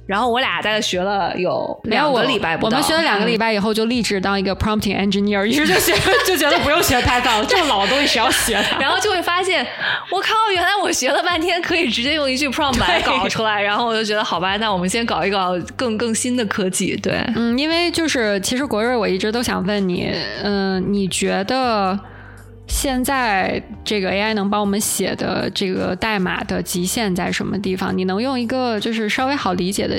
[0.06, 5.94] 然后我俩大概学了有两个礼拜不到，我们学了两个礼拜以后就立志当一个 prompting engineer，于是就学
[6.26, 8.78] 就觉得不用学 Python，这么老的东西谁要学它？
[8.82, 9.66] 然后就会发现，
[10.12, 13.62] 我靠，原来我学了半天可以直接用一句 prompt 把它搞出来。
[13.62, 16.96] 然后我就觉得，好吧，那我们先搞一搞更更新的科技。
[16.98, 20.12] 对，嗯，因为就是其实国瑞，我一直都想问你，
[20.44, 22.00] 嗯，你觉得？
[22.68, 27.96] 现在这个 AI 能帮我们写的这个代码的极限在什么地方？
[27.96, 29.96] 你能用一个就是稍微好理解的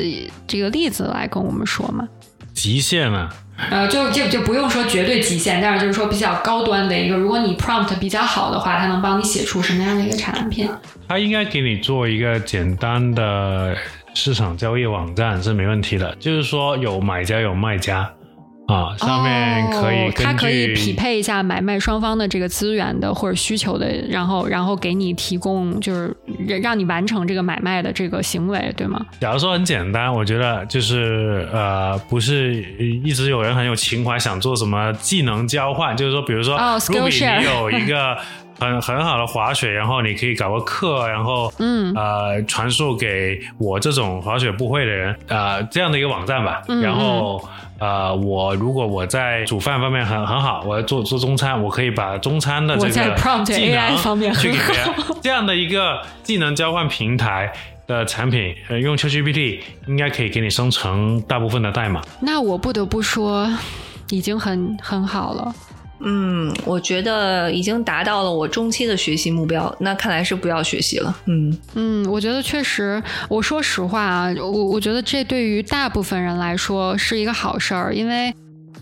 [0.47, 2.09] 这个例子来跟我们说吗？
[2.53, 3.33] 极限啊？
[3.71, 10.69] 呃，就就就不用说绝对极限，但是就是说比较高端的一个，如果你 prompt 比较好的话，它能帮你写出什么样的一个产品？
[11.09, 13.75] 它应该给你做一个简单的
[14.13, 18.11] 市场交易网站是没问题的，就是说有买家有卖家。
[18.67, 26.13] 啊，上面可以，它可以匹配一下买卖双方的这个资源的或者需求的，然后然后给你提供就是
[26.61, 29.01] 让你完成这个买卖的这个行为，对吗？
[29.21, 32.55] 假如说很简单，我觉得就是呃，不是
[33.05, 38.19] 一直有人很有情怀想做什么技能交换，就是说，比如说，Ruby 你有一个
[38.59, 47.41] 很很好的滑雪，然后你可以搞个课，然后 嗯呃传授给我这种滑雪不会的人啊这样的一个网站吧，然后。
[47.79, 53.97] 呃，我如果我在煮饭方面很很好，我要做做中餐，我可以把中餐的这个技能
[54.35, 57.53] 去给别人， 这样的一个技能交换平台
[57.87, 62.01] 的产品，呃，用 ChatGPT 应该可以给你生成大部分的代码。
[62.21, 63.49] 那我不得不说，
[64.11, 65.55] 已经很很好了。
[66.01, 69.75] 嗯，我觉得已经达到了我中期的学习目标。
[69.81, 71.17] 那看来是不要学习了。
[71.27, 78.35] 嗯嗯，我觉得确实，我说实话啊，我我觉得这对于大部分人来说是一个好事儿，因为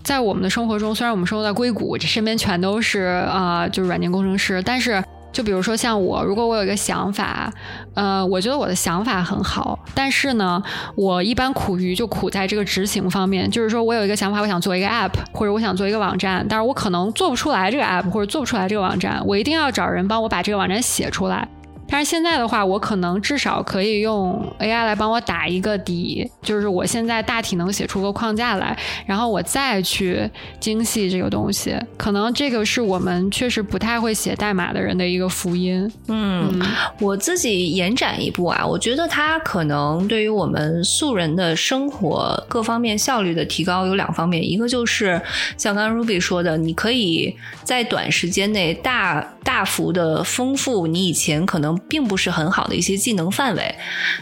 [0.03, 5.03] 在我们的生活中，虽然我们生活在硅谷，这身边全都是啊，就是软件工程师，但是。
[5.35, 7.53] 就比如说像我，如果我有一个想法，
[7.95, 10.63] 呃，我觉得我的想法很好，但是呢，
[10.95, 13.51] 我一般苦于就苦在这个执行方面。
[13.51, 21.49] 就是说我有一个想法，我想做一个 app，或者我想做一个网站，但是我可能做不出来这个 app，或者做不出来这个网站，我一定要找人帮我把这个网站写出来。
[21.89, 28.77] 但是现在的话，我可能至少可以用 AI 来帮我打一个底，就是我现在大体能写出个框架来，
[29.07, 30.29] 然后我再去
[30.59, 31.77] 精细这个东西。
[31.97, 35.91] 可能这个是我们确实不太会写代码的人的一个福音。
[36.09, 36.61] 嗯，
[37.01, 45.21] 我自己延展一步啊，我觉得它可能对于我们素人的生活各方面效率的提高有两方面，一个就是
[45.57, 51.75] 像刚刚 Ruby 说的，你可以在短时间内大大幅的丰富你以前可能。
[51.89, 53.75] 并不是很好的一些技能范围，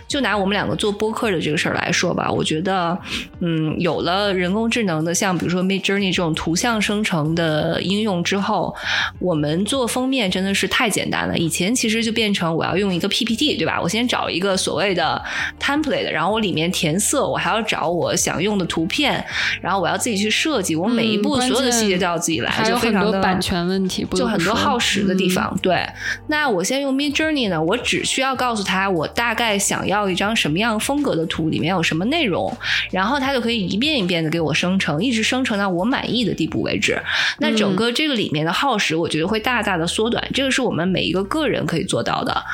[0.08, 2.96] 就拿我们两个做播客的这个事儿来说吧，我觉得，
[3.40, 8.74] 嗯，有了人工智能的，像比如说 Mid Journey 这种图像生成的应用之后，
[9.18, 11.36] 我们做封面真的是太简单了。
[11.36, 13.80] 以前其实就变成我要用一个 PPT，对吧？
[13.80, 15.22] 我先找一个所谓的
[15.60, 19.24] template，然后我里面填色，我还要找我想用的图片，
[19.60, 25.56] 然后我要自己去设计，我每一步所有的细节都要自己来，就非常的版权问题，就很多耗时的地方。
[25.62, 25.86] 对，
[26.28, 27.41] 那我先用 Mid Journey。
[27.62, 32.54] 我只需要告诉他我大概想要一张什么样风格的图，里面有什么内容，
[32.90, 37.00] 然后他就可以一遍一遍的给我生成，一直生成到我满意的地步为止。
[37.38, 40.22] 那整个这个里面的耗时，我觉得会大大的缩短。
[40.34, 42.44] 这个是我们每一个个人可以做到的。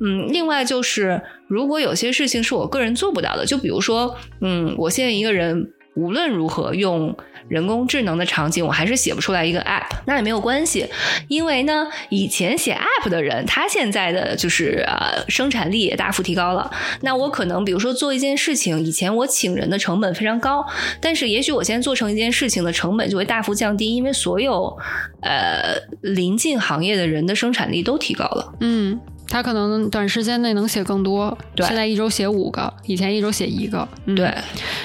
[0.00, 7.16] 嗯，另外就是如果有些事情是我个人做不到的，就比如说，嗯，我现在一个人无论如何用。
[7.48, 10.84] 人工智能的场景，我还是写不出来一个 app，那也没有关系，
[11.28, 16.68] 因为呢，以前写 app 的人，他现在的就是呃生产力也大幅提高了。
[17.02, 20.66] 那我可能比如说做一件事情，以前我请人的成本非常高，
[21.00, 24.76] 但是也许我现在做成一件事情的成本就会大幅降低，因为所有
[25.20, 28.54] 呃临近行业的人的生产力都提高了。
[28.58, 28.98] 嗯。
[29.28, 34.32] 他可能短时间内能写更多，对，现在一周写五个，以前一周写一个，对。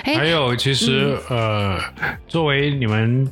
[0.03, 1.79] 还有，其实呃，
[2.27, 3.27] 作为你们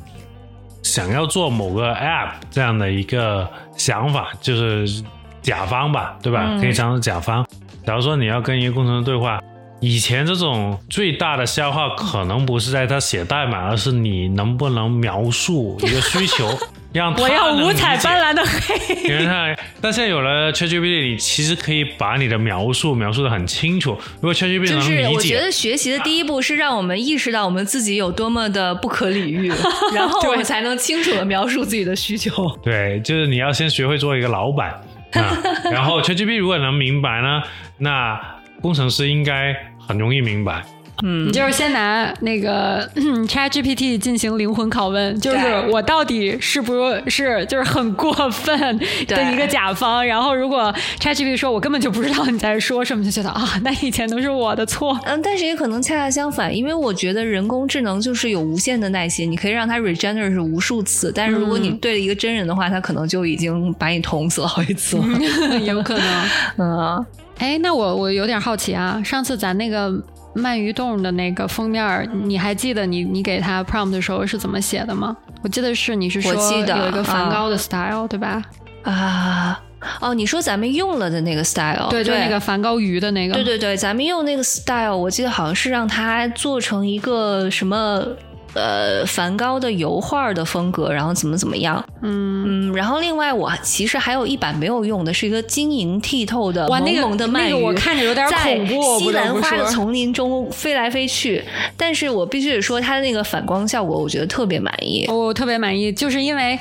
[0.82, 5.02] 想要做某个 app 这样的一个想法，就是
[5.42, 6.56] 甲方吧，对吧？
[6.60, 7.46] 可以讲是甲方。
[7.86, 9.40] 假如说你要跟一个工程师对话，
[9.80, 16.46] 以前这种最大的消耗可能不是在他写代码，而是你能不能描述一个需求，
[16.92, 18.34] 让我要五彩斑斓。
[18.34, 18.94] 的黑。
[19.08, 23.98] 因为它，但现在有了 ChatGPT，你其实可以把你的描述描述的很清楚。
[24.16, 29.48] 如果 ChatGPT 能就是理解，我觉得学习的第一步是让我们意识到我们自己有多么的不可理喻，
[29.94, 32.48] 然后我们才能清楚的描述自己的需求。
[32.62, 34.70] 对，就是你要先学会做一个老板
[35.12, 35.36] 啊。
[35.70, 37.42] 然后 ChatGPT 如果能明白呢，
[37.78, 38.20] 那
[38.60, 40.62] 工程师应该很容易明白。
[41.02, 45.38] 嗯你就是先拿那个嗯 ChatGPT 进行灵魂拷问，就是
[45.70, 48.58] 我到底是不是就是很过分
[49.06, 50.04] 的一个甲方？
[50.06, 54.98] 然后如果 ChatGPT 说我根本就不知道你在说什么，就觉得啊， 那以前都是我的错。
[55.04, 65.04] 嗯，但是也可能恰恰相反，因为我觉得人工智能就是有无限的耐心，你可以让它 regenerate 无数次，但是如果你对了一个真人的话，它可能就已经把你捅死了好几次了。
[65.64, 66.28] 有可能。
[66.58, 67.06] 嗯，
[67.38, 69.92] 哎，那我我有点好奇啊，上次咱那个
[70.34, 75.16] 鳗鱼洞的那个封面，你还记得你你给他 prompt 的时候是怎么写的吗？
[75.42, 78.42] 我记得是你是说有一个梵啊高的 style、对吧？
[78.82, 79.60] 啊，
[80.00, 83.34] 哦，你说咱们用了的那个 style，对，就那个梵高鱼的那个。
[83.34, 88.06] 对对对，咱们用那个 style，我记得好像是让它做成一个什么。
[88.54, 99.64] 呃，梵高的油画的风格，然后怎么怎么样，嗯，嗯，然后另外我其实还有一版没有用的，是一个晶莹剔透的哇，那个萌萌的鳗鱼，那个我看着有点在恐怖，西兰花的。
[99.66, 101.44] 丛林中飞来飞去，
[101.76, 105.06] 但是我必须得说，它的那个反光效果，我觉得特别满意。
[105.08, 106.58] 我特别满意，就是因为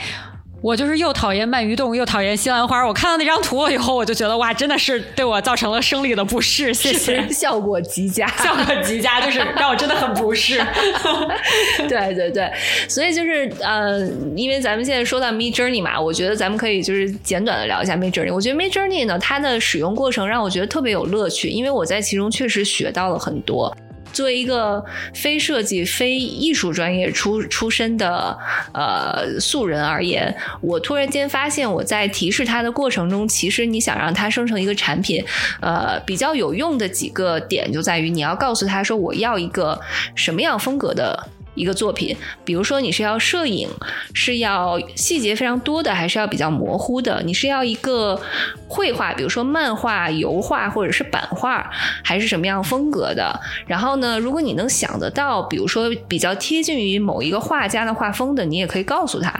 [0.62, 2.86] 我就是又讨厌鳗鱼冻，又讨厌西兰花。
[2.86, 6.74] 我看到那张图了以后，我就觉得哇，真的是对我造成了生理的不适。
[6.74, 10.62] 谢谢， 效果极佳， 效果极佳，就是让我真的很不适。
[11.88, 12.51] 对对对，
[12.88, 13.99] 所以就是呃，
[14.36, 18.34] 因为咱们现在说到 Mid Journey 嘛，我觉得咱们可以就是简短的聊一下 Mid Journey。
[18.34, 23.74] 我觉得 Mid Journey 呢，它的使用过程让我觉得特别有乐趣，因为我在其中确实学到了很多。
[24.20, 28.38] 作为一个非设计、非艺术专业出出身的
[28.74, 35.24] 呃素人而言，我突然间发现，我在提示它的过程中，其实你想让它生成一个产品，
[35.61, 39.80] 呃，比较有用的几个点就在于你要告诉他说，我要一个
[40.15, 41.28] 什么样风格的。
[41.60, 43.68] 一个作品，比如说你是要摄影，
[44.14, 47.22] 是要细节非常多的，还是要比较模糊的？
[47.26, 48.20] 你是要一个
[48.70, 51.70] 绘画，比如说漫画、油画或者是版画，
[52.03, 53.38] 还是什么样风格的？
[53.68, 59.34] 然后呢，如果你能想得到，比如说比较贴近于某一个画家的画风的，你也可以告诉他。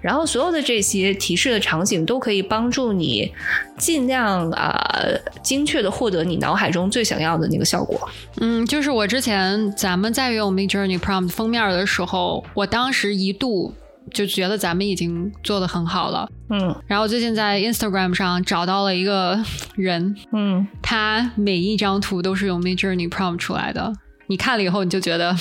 [0.00, 3.30] 然后所有的这些提示的场景都可以帮助你
[3.76, 8.08] 尽量啊、呃精确的获得你脑海中最想要的那个效果。
[8.40, 13.74] 嗯，就是我之前咱们在用 Mid Journey Prompt 封面的时候，我当时一度
[14.12, 16.28] 就觉得咱们已经做的很好了。
[16.48, 19.36] 嗯然后最近在 Instagram 上找到了一个
[19.74, 23.92] 人，嗯， 他每一张图都是用 Mid Journey Prompt 出来的。
[24.28, 25.36] 你看了以后，你就觉得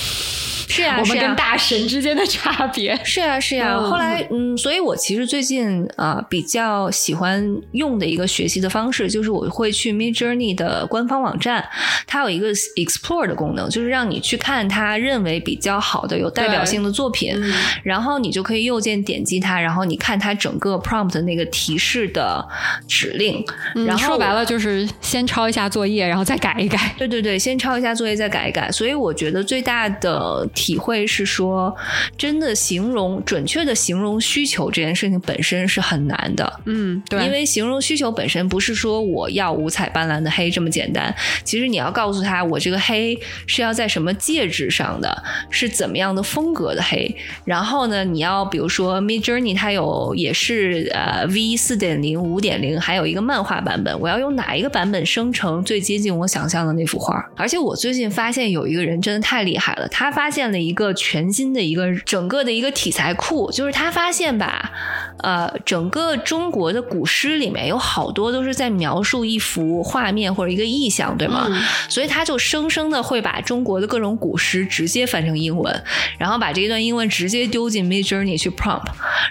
[0.68, 3.00] 是呀、 是呀我们跟大神之间的差别。
[3.04, 11.64] 是呀、是呀、嗯后来，嗯，所以我其实最近啊、比较喜欢用的一个学习的方式，就是我会去 Mid Journey 的官方网站，
[12.08, 17.54] 它有一个 Explore 的功能，就是让你去看他认为比较好的、有代表性的作品，嗯
[17.84, 22.46] 然后你就可以右键点击它，然后你看它整个 prompt 的那个提示的
[22.88, 23.44] 指令，
[23.86, 26.94] 然后说白了就是先抄一下作业，然后再改一改。
[26.98, 28.72] 对对对，先抄一下作业，再改一改。
[28.72, 31.76] 所以我觉得最大的体会是说，
[32.18, 36.60] 真的形容准确的形容需求这件事情本身是很难的。
[36.66, 47.14] 嗯，对，因为形容需求本身不是说我要五彩斑斓的黑这么简单，其实你要告诉他，我这个黑是要在什么介质上的，是怎么样的风格的黑。
[47.44, 57.30] 然后呢，你要比如说 Mid Journey 它有也是呃 V 四点零、五点零，还有一个漫画版本，我要用哪一个版本生成最接近我想象的那幅画？
[57.36, 64.72] 而且我最近发现有一个人真的太厉害了，他发现了一个全新的一个整个的一个题材库，就是他发现吧。
[65.20, 71.48] 呃，整个中国的古诗里面有好多都是在描述一幅画面或者一个意象，对吗？
[71.50, 75.84] 嗯所以他就生生的会把中国的各种古诗直接翻成英文，
[76.20, 78.84] 然后把这一段英文直接丢进 Mid Journey 去 prompt，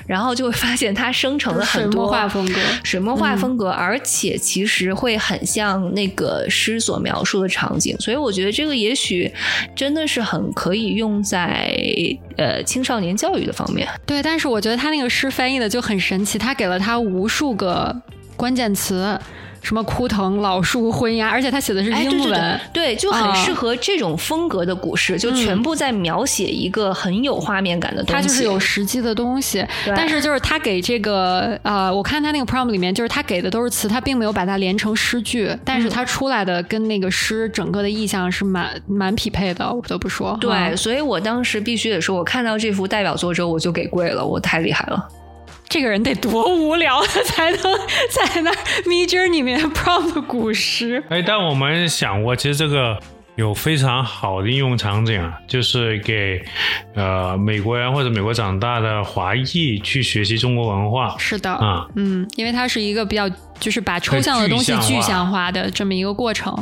[0.07, 2.59] 然后就会发现它生成了很多墨画风格。
[2.83, 9.31] 水墨画风格，而且其实会很像那个诗所描述的场景，所以我觉得这个也许
[9.77, 11.77] 真的是很可以用在
[12.39, 13.87] 呃青少年教育的方面。
[14.07, 17.95] 对，但是我觉得他那个诗翻译的就很神奇，他给了他无数个
[18.37, 19.19] 关键词。
[19.65, 28.13] 什么枯藤老树昏鸦，而且他写的是英文，哎、对,对,对，就很适合这种风格的古诗，嗯、就全部在描写一个很有画面感的东西。
[28.13, 40.37] 它就是有实际的东西，但是就是他给这个呃，我看他那个 prompt 里面，就是他给的都是词，他并没有把它连成诗句，但是他出来的跟那个诗整个的意象是蛮蛮匹配的，我不得不说。
[40.41, 45.09] 对，嗯、所以我当时必须得说，我看到这幅代表作之后，我就给跪了，我太厉害了。
[45.75, 47.61] 这个人得多无聊才能
[48.09, 48.51] 在那
[48.85, 51.03] Me Journey 里面 prompt 古诗？
[51.09, 52.97] 哎，但我们想过，其实这个
[53.35, 56.41] 有非常好的应用场景啊，就是给
[56.95, 61.17] 呃美国人或者美国长大的华裔去学习中国文化。
[61.19, 66.57] 是的，啊，嗯，因为它是一个比较就是把抽象的东西具象化的这么一个过程。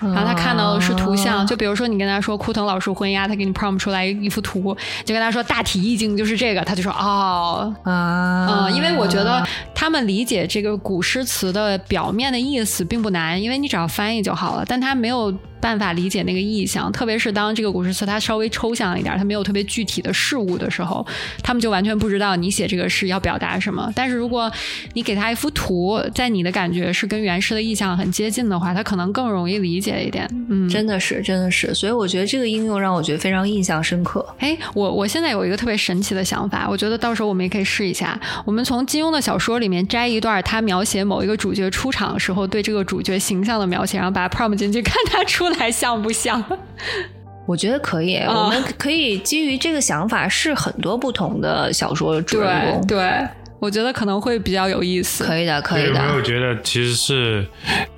[0.00, 9.42] 然后他看到的是图像，啊就比如说你跟他说枯藤老树昏鸦，他给你 prompt 出来一幅图，就跟他说大体意境就是这个，他就说哦啊，嗯，因为我觉得
[9.74, 21.06] 他们理解这个古诗词的表面的意思并不难，因为你只要翻译就好了，但他没有办法理解那个意象，特别是当这个古诗词它稍微抽象一点，它没有特别具体的事物的时候，
[21.42, 23.90] 他们就完全不知道你写这个诗要表达什么。
[23.94, 24.50] 但是如果
[24.94, 30.28] 你给他一幅图，在你的感觉是跟原诗的意象很接近的话，他可能更容易理解一点。
[30.48, 34.24] 嗯，真的是，真的是，所以我觉得这个应用让我觉得非常印象深刻。
[34.38, 38.18] 哎，我我现在有一个特别神奇的想法，我觉得到时候我们也可以试一下。
[38.44, 46.42] 我们从金庸的小说里面摘一段他描写某一个主角出场时候对这个主角形象的描写，然后把它 prompt 进去，看他出来像不像。
[47.46, 52.86] 我觉得可以，啊我们可以基于这个想法试很多不同的小说主人公。
[52.88, 53.24] 对，
[53.60, 55.22] 我觉得可能会比较有意思。
[55.22, 56.22] 可以的，可以有没有的。
[56.22, 57.46] 觉得其实是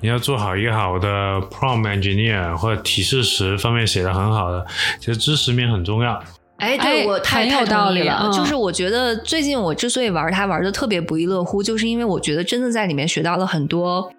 [0.01, 1.07] 你要做好一个好的
[1.49, 4.63] prompt engineer 或者提示词方面写的很好的，
[4.99, 6.13] 其实知识面很重要。
[6.57, 8.19] 哎，哎对我太有道理了。
[8.25, 14.11] 嗯就是我觉得最近我之所以玩它玩的特别不亦乐乎，就是因为我觉得真的在里面学到了很多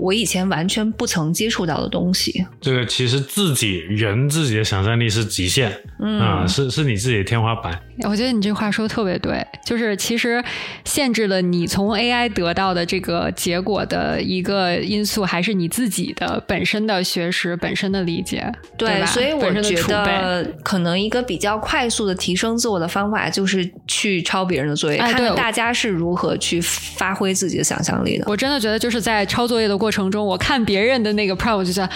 [0.00, 2.46] 我以前完全不曾接触到的东西。
[2.60, 5.70] 这个其实自己人自己的想象力是极限，
[6.00, 7.78] 嗯啊、是是你自己的天花板。
[8.04, 10.42] 我觉得你这话说的特别对，就是其实
[10.86, 19.90] 限制了你从 AI 得到的这个结果的一个因素，还是你自己的本身的学识、本身的理解，对吧所以我觉。
[19.90, 28.24] 得可能一个比较快速的提升自我的方法，就是去抄别人的作业，看看大家是如何去发挥自己的想象力的。
[28.28, 31.90] 我真的觉得就是在抄作业的过程中，我看别人的那个 prompt，我就觉得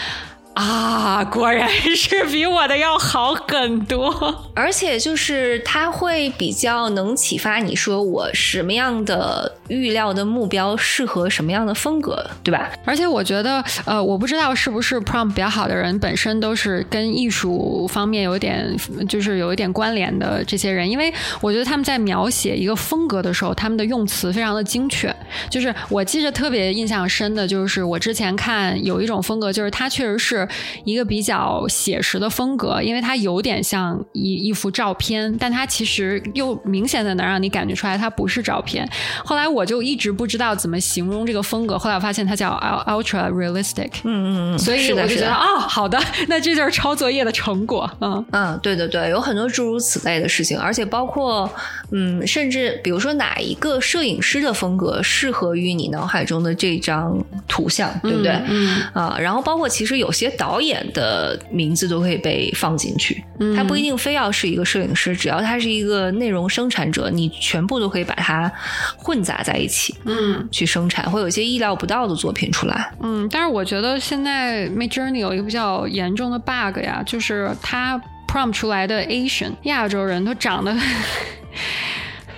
[0.54, 4.12] 啊，果然是比我的要好很多。
[4.54, 12.70] 而且就是它会比较能启发你说我什么样的预料的目标适合什么样的风格，对吧？
[12.84, 18.76] 而且我觉得，呃，我不知道是不是 prompt 比较好的人本身都是跟艺术方面有点，
[19.08, 25.12] 就是有一点关联的这些人，因为我觉得他们在描写一个风格的时候，他们的用词非常的精确。
[25.50, 30.48] 就是我记着特别印象深的，就是我之前看有一种风格，就是它确实是
[30.84, 38.88] 一个比较写实的风格，因为它有点像一一幅照片，但它其实又明显的能让你感觉出来它不是照片。
[39.24, 43.90] 后来我就一直不知道怎么形容这个风格，后来我发现它叫 ul- ultra realistic。
[44.04, 45.34] 嗯嗯嗯，所以，我就是觉得的。
[45.34, 47.90] 哦，好的，那这就是抄作业的成果。
[48.00, 51.50] 嗯，嗯，对对对，有很多诸如此类的事情，而且包括，
[51.92, 58.32] 嗯，甚至比如说哪一个摄影师的风格适合于你脑海中的这张图像，对不对？
[58.48, 68.50] 嗯啊，然后包括其实有些导演的名字都可以被放进去，嗯他不一定非要是一个摄影师，只要他是一个内容生产者，你全部都可以把它
[68.96, 72.92] 混杂在一起嗯去生产，会有一些意料不到的作品出来。
[73.00, 80.74] 嗯，但是我觉得现在 Mid Journey 有一个比较严重的 bug 呀，就是它 prompt 出来的 Asian 亚洲人都长得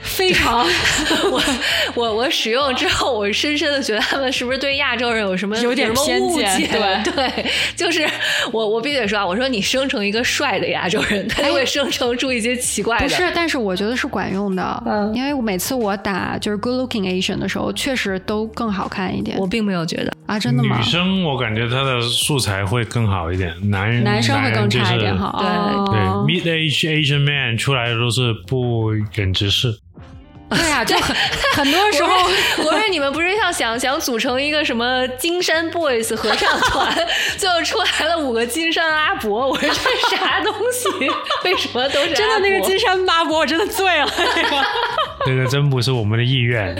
[0.07, 0.65] 非常
[1.31, 1.43] 我
[1.95, 6.69] 我我使用之后，我深深的觉得他们是不是对亚洲人有什么有点偏见？
[6.71, 7.47] 对对，
[7.77, 8.07] 就是
[8.53, 13.05] 我我必须得说啊，我说你生成一个帅的亚洲人，他就会生成出一些奇怪的。
[13.05, 19.37] 不是，但是我觉得是管用的，嗯因为我每次我打就是 good looking Asian 的时候，确实都更好看一点。
[19.39, 20.13] 我并没有觉得。
[20.27, 20.83] 啊，真的吗女？
[20.85, 25.35] 生我感觉她的素材会更好一点，男人男生会更差一点哈。
[25.39, 29.79] 对对哦，mid age Asian man 出来的都是不忍直视。
[30.51, 31.17] 对呀、 就很
[31.55, 32.15] 很多时候。
[32.59, 36.95] 我说你们不是要想想组成一个什么金山 boys 合唱团，
[37.37, 40.89] 最后出来了五个金山阿伯，我说这啥东西？
[41.45, 44.09] 为什么都是真的那个金山阿伯，我真的醉了。
[44.25, 44.67] 那个
[45.27, 46.75] 这个真不是我们的意愿。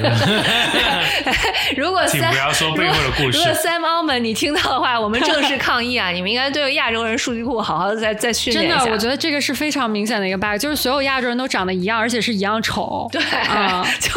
[1.77, 6.11] 如果请不要说背后的故事如果 Sam Altman 你听到的话，我们正式抗议啊！
[6.11, 8.79] 你们应该对亚洲人数据库好好的再再训练一下。
[8.79, 13.09] 真的，我觉得这个是非常明显的一个 bug，就是所有亚洲人都长得一样，而且是一样丑。
[13.11, 13.21] 对，
[13.57, 14.11] 啊 就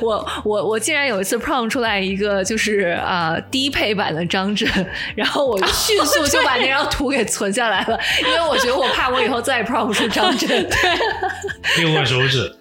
[0.00, 4.68] 我我我竟然有一次 prompt 出来一个就是啊、低配版的张震，
[5.14, 10.48] 然后我迅速就把那张图给存下来了，因为我觉得我怕我以后再也 prompt 不出张震。
[11.78, 12.54] 六根手指，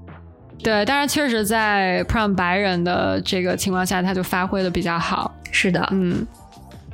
[0.62, 5.32] 对，但是确实在 prom 白人的这个情况下，他就发挥的比较好。
[5.50, 6.26] 是的，嗯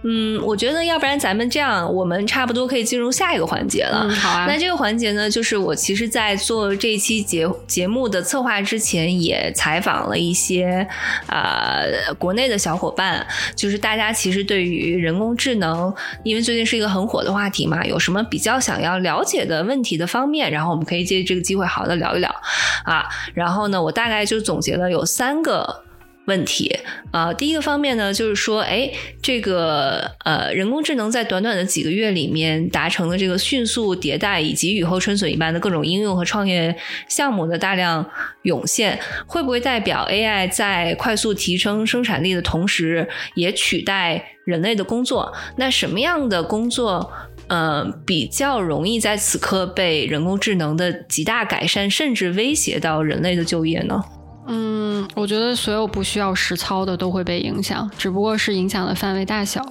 [0.07, 4.03] 嗯，我觉得要不然咱们这样，我们差不多可以进入下一个环节了。
[4.03, 4.45] 嗯，好啊。
[4.47, 10.87] 那这个环节呢，就是我其实，在做这期节节目的策划之前，也采访了一些
[11.27, 11.87] 呃
[12.19, 13.27] 国内的小伙伴，
[13.57, 15.93] 就是大家其实对于人工智能，
[16.23, 22.31] 因为最近是一个很火的话题嘛，有什么比较想要了解的问题的方面，然后我们可以借这个机会好好的聊一聊
[22.85, 23.07] 啊。
[23.33, 25.83] 然后呢，我大概就总结了有三个。
[26.27, 26.75] 问题
[27.11, 28.91] 啊、第一个方面呢，就是说，哎，
[29.23, 36.77] 这个呃，人工智能在短短的几个月里面达成了这个迅速迭代以及雨后春笋一般的各种应用和创业
[37.09, 38.05] 项目的大量
[38.43, 45.33] 涌现，会不会代表 AI 在快速提升生产力的同时，也取代人类的工作？
[45.57, 47.13] 那什么样的工作？
[47.47, 54.03] 呃，比较容易在此刻被人工智能的极大改善，甚至威胁到人类的就业呢？
[54.47, 59.65] 嗯，我觉得所有不需要实操的都会被影响，只不过是影响的范围大小。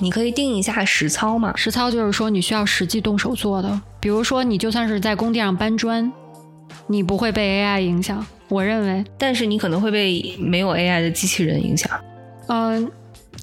[0.00, 1.52] 你可以定一下实操嘛？
[1.56, 6.12] 实操就是说你需要实际动手做的，比如说你就算是在工地上搬砖，
[6.86, 8.24] 你不会被 AI 影响。
[8.48, 11.90] 我认为，但是你可能会被没有 AI 的机器人影响，
[12.46, 12.90] 嗯、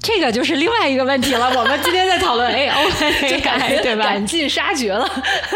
[0.06, 1.50] 这个就是另外一个问题了。
[1.58, 4.04] 我们今天在讨论 AI，就感觉对吧？
[4.06, 5.10] 赶尽杀绝了。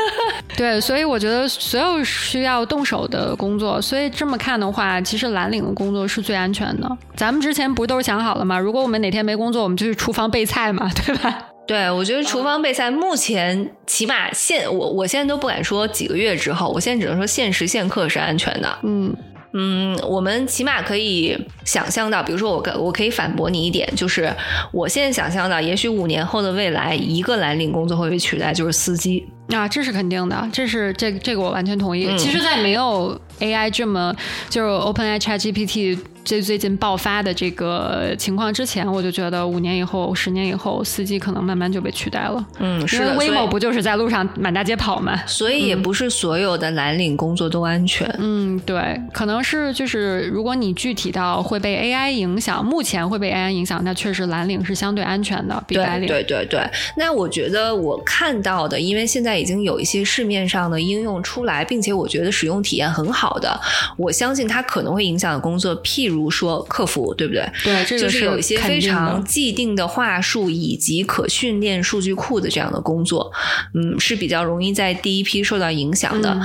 [0.57, 6.89] 对，所以我觉得所有需要动手的工作，所以这么看的话，其实蓝领的工作是最安全的。
[7.15, 8.57] 咱们之前不是都是想好了吗？
[8.57, 11.45] 如果我们哪天没工作，我们就去厨房备菜嘛，对吧？
[11.67, 18.79] 对，我觉得厨房备菜目前起码现我我现在都不敢说几个月之后，我现在只能说现时现刻是安全的。
[18.81, 19.15] 嗯
[19.53, 24.31] 嗯，我们起码可以想象到，比如说我可我可以反驳你一点，就是
[24.71, 29.25] 我现在想象到，也许五年后的未来，一个蓝领工作会被取代，就是司机。
[29.49, 32.05] 啊，这是肯定的，这是这这个我完全同意。
[32.17, 34.15] 其实，在没有 AI 这么
[34.47, 35.97] 就是 OpenAI ChatGPT
[36.29, 42.45] 最最近爆发的这个情况之前，我就觉得五年以后、十年以后，司机可能慢慢就被取代了。
[42.59, 45.19] 嗯，是的，所以 Waymo 不就是在路上满大街跑吗？
[45.25, 48.07] 所以也不是所有的蓝领工作都安全。
[48.19, 56.07] 嗯，对，可能是就是如果你具体到会被 AI 影响，目前会被 AI 影响，那确实蓝领是相对安全的，比白对领。
[56.09, 56.61] 对对对，
[56.95, 63.59] 那我觉得我看到的，因为现在已经有一些市面上的应用出来，并且我觉得使用体验很好的，
[63.97, 67.47] 我相信它可能会影响的工作，譬如说客服，对不对？
[67.63, 73.31] 对，这个就是有一些非常既定的话术以及可训练数据库的这样的工作，
[73.75, 76.31] 嗯，是比较容易在第一批受到影响的。
[76.31, 76.41] 嗯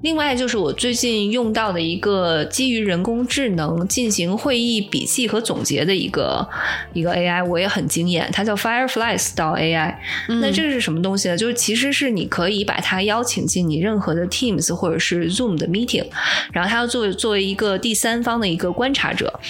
[0.00, 6.48] 另外就是我最近用到的一个基于人工智能进行会议笔记和总结的一个
[6.92, 9.96] 一个 AI，我也很惊艳，它叫 Firefly Style AI。
[10.28, 11.36] 嗯那这个是什么东西呢？
[11.36, 16.06] 就是其实是你可以把它邀请进你任何的 Teams 或者是 Zoom 的 meeting，
[16.52, 19.40] 然后它要作为作为一个第三方的一个观察者，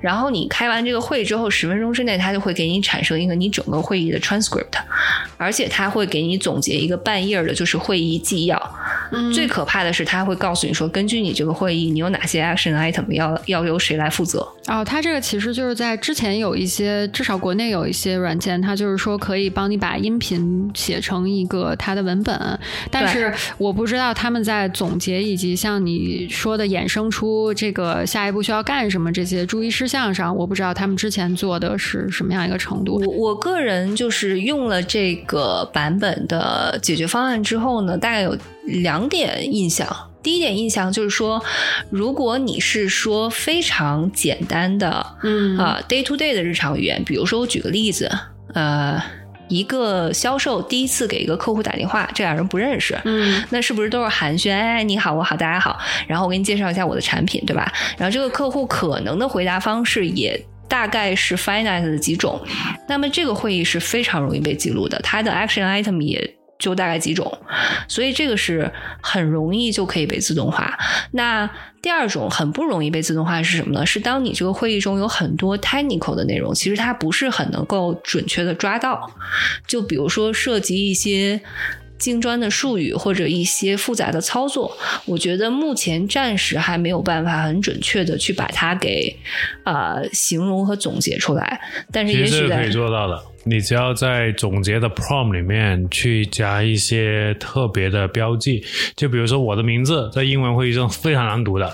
[0.00, 4.64] 然后你开完这个会之后，十分钟之内它就会给你产生一个你整个会议的 transcript，
[5.36, 8.58] 而且它会给你总结一个半页的，就是会议纪要。
[9.10, 14.46] 嗯最可怕的是，它会告诉你说，根据你这个会议，你有哪些 action item 要要由谁来负责。
[14.66, 22.58] 哦，它这个其实就是在之前有一些，至少国内有一些软件，它就是说可以帮你把音频写成一个它的文本，
[22.90, 33.02] 但是我不知道他们在总结以及像你说的衍生出这个下一步需要干什么这些注意事项上，我不知道他们之前做的是什么样一个程度。
[33.06, 38.36] 我我个人就是用了这个版本的解决方案之后呢，大概有
[38.68, 39.86] 两点印象。
[40.20, 41.42] 第一点印象就是说，
[41.90, 48.10] 如果你是说非常简单的嗯啊、day to day 的日常语言，比如说我举个例子，
[48.52, 49.00] 呃，
[49.48, 54.52] 一个销售第一次给一个客户打电话，这俩人不认识，嗯那是不是都是寒暄？
[54.52, 55.78] 哎，你好，我好，大家好。
[56.06, 57.72] 然后我给你介绍一下我的产品，对吧？
[57.96, 60.38] 然后这个客户可能的回答方式也
[60.68, 62.38] 大概是 finite 的几种。
[62.88, 66.37] 那么这个会议是非常容易被记录的，它的 action item 也。
[66.58, 67.38] 就大概几种，
[67.86, 70.76] 所以这个是很容易就可以被自动化。
[71.12, 71.48] 那
[71.80, 73.86] 第二种很不容易被自动化是什么呢？
[73.86, 79.08] 是当你这个会议中有很多 technical 的内容，其实它不是很能够准确的抓到。
[79.66, 81.40] 就比如说涉及一些
[81.98, 89.14] 精专的术语或者一些复杂的操作，我觉得目前暂时还没有办法很准确的去把它给
[89.64, 91.60] 呃形容和总结出来。
[91.92, 93.20] 但是也许可以做到的。
[93.44, 98.62] 你只要在总结的 prompt 里面去加一些特别的标记，
[98.94, 101.72] 就比如说我的名字在英文会议中非常难读的，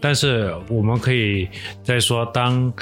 [0.00, 1.48] 但是我们可以
[1.82, 2.72] 再说当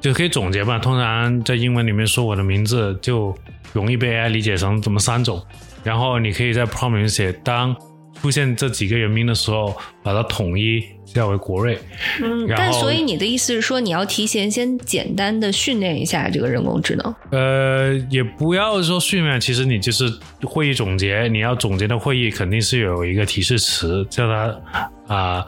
[0.00, 0.78] 就可以总结吧。
[0.78, 3.36] 通常在英文里面说我的名字就
[3.74, 5.44] 容易被 AI 理解成怎么三种，
[5.82, 7.74] 然后你可以在 prompt 里面写当
[8.20, 11.78] 出现这几个人名的时候，把它统一叫为国瑞。
[12.22, 17.14] 嗯，然后但所以你的意思是说，你要提前先简单的训练一下这个人工智能？
[17.30, 25.44] 呃，也不要说训练，其实你就是会议总结，你要总结的会议肯定是有一个提示词，叫他啊，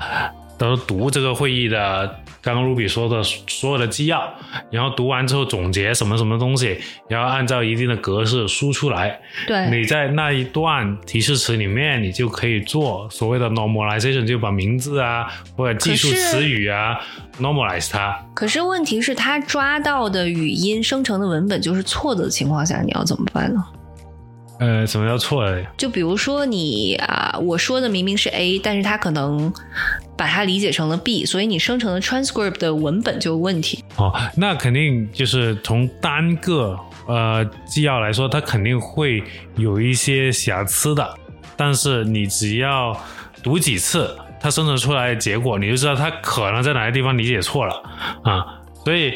[0.58, 2.18] 都、读这个会议的。
[2.44, 4.32] 刚刚 Ruby 说的所有的纪要，
[4.70, 9.18] 然后读完之后总结什么什么东西，然后按照一定的格式输出来。
[9.46, 15.26] 对，你在那一段提示词里面，你就可以做所谓的 normalization，就把名字啊
[15.56, 17.00] 或者技术词语啊
[17.40, 18.14] normalize 它。
[18.34, 23.64] 可是问题是，他抓到的语音生成的文本就是错的情况下，你要怎么办呢？
[24.64, 25.62] 呃，什么叫错了？
[25.76, 29.52] 就比如说你啊，我说的明明是 A，但是他可能
[30.16, 33.84] 把它理解成了 B，所以你生成的 transcript 的文本就有问题。
[33.96, 39.22] 哦，那肯定就是从单个呃纪要来说，它肯定会
[39.56, 41.06] 有一些瑕疵的。
[41.56, 42.98] 但是你只要
[43.42, 47.74] 读几次，它生成出来的结果，你就知道它可能在哪些地方理解错了
[48.22, 48.46] 啊。
[48.82, 49.12] 所以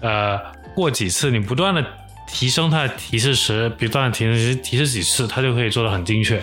[0.00, 0.36] 呃，
[0.74, 1.84] 过几次你不断的
[2.30, 6.40] 提升它的提示词，不断的提示提示几次，它就可以做的很精确。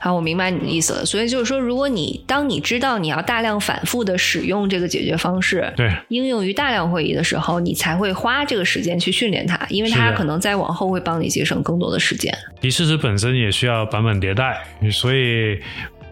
[0.00, 1.04] 好，我明白你的意思了。
[1.04, 12.32] 所以就是说，如果你当你知道你要大量反复的使用这个解决方式，对，应用于大量会议的时候，你才会花这个时间去训练它，因为它可能在往后会帮你节省更多的时间。
[12.60, 15.58] 提示词本身也需要版本迭代，所以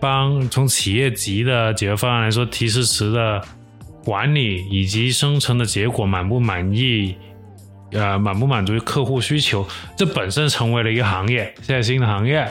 [0.00, 3.40] 帮从企业级的解决方案来说，提示词的
[4.04, 7.14] 管理以及生成的结果满不满意，
[7.92, 12.46] 呃，满不满足于客户需求，这本身成为了一个行业，现在新的行业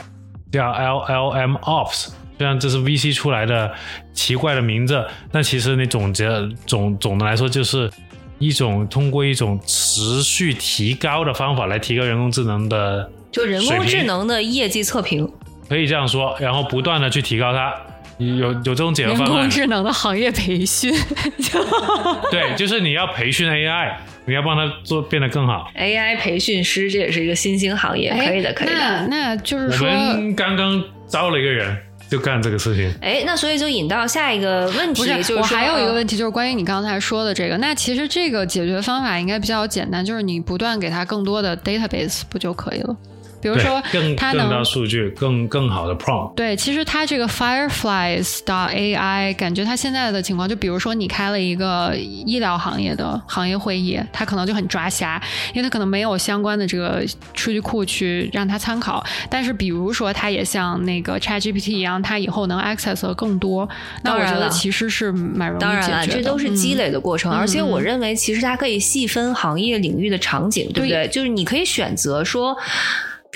[0.50, 2.08] 叫 LLM Ops。
[2.38, 3.72] 虽然这是 VC 出来的
[4.12, 5.02] 奇怪的名字，
[5.32, 6.28] 但其实你总结
[6.66, 7.90] 总总的来说就是
[8.38, 15.30] 一种通过一种持续提高的方法来提高人工智能的就人工智能的业绩测评，
[15.68, 17.74] 可以这样说，然后不断的去提高它。
[18.18, 20.92] 有有这种解决人方案人工，智能的行业培训，
[22.30, 23.94] 对，就是你要培训 AI，
[24.24, 25.70] 你要帮他做变得更好。
[25.76, 28.74] AI 培训师，这也是一个新兴行业，可以的，可以的。
[28.74, 31.76] 那那就是说我说，们刚刚招了一个人，
[32.10, 32.90] 就干这个事情。
[33.02, 37.58] 哎，那所以就引到下一个问题，不是，就是我还有一个呃问题，就是关于你刚才说的这个。
[37.58, 42.96] 那其实这个解决方法应该比较简单，就是你不断给他更多的 database 不就可以了？
[43.40, 46.34] 比如说，更它能更大数据，更更好的 prompt。
[46.34, 55.20] 对，其实它这个 Fireflies AI，感觉它现在的情况，就比如说你开了一个医疗行业的行业会议，它可能就很抓瞎，
[55.52, 57.04] 因为它可能没有相关的这个
[57.34, 59.04] 数据库去让它参考。
[59.30, 63.68] 但是比如说，它也像那个 ChatGPT 一样，它以后能 access 的更多，
[64.02, 66.22] 那我觉得其实是蛮容易的当然了，解决的。
[66.22, 71.06] 这都是积嗯累的过程，而且我认为其实它可以细分行业领域的场景，对不对？
[71.08, 72.56] 就是你可以选择说。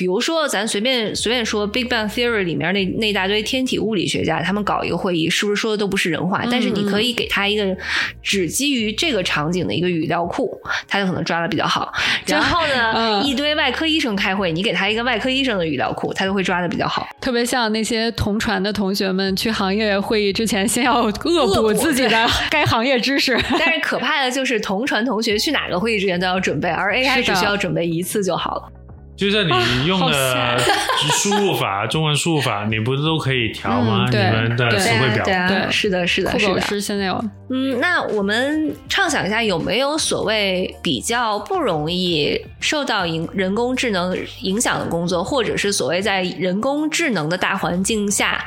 [0.00, 6.42] 比如说，咱随便随便说，《Big Bang Theory》里面那那大堆天体物理学家，他们搞一个会议，是不是说的都不是人话？
[6.50, 7.76] 但是你可以给他一个
[8.22, 10.58] 只基于这个场景的一个语料库，
[10.88, 11.92] 他就可能抓的比较好。
[12.24, 17.06] 然后呢， 嗯一堆外科医生开会，你给他一个外科医生的语料库，他就会抓的比较好。
[17.20, 21.12] 特别像那些同传的同学们去行业会议之前，先要恶
[21.60, 23.38] 补自己的 该行业知识。
[23.58, 28.72] 但是可怕的就是同传同学去哪个会议之前都要准备，而 AI 只需要准备一次就好了。
[29.20, 30.58] 就像你用的
[31.12, 34.08] 输入 法，中文输入法，你不是都可以调吗？
[34.10, 35.22] 嗯你们的词汇表。
[35.22, 36.60] 对啊，对是的，是的，酷狗是的。
[36.62, 48.42] 是现在有嗯，那我们畅想一下，有没有所谓比较不容易受到影人工智能影响的工作，或者是所谓在人工智能的大环境下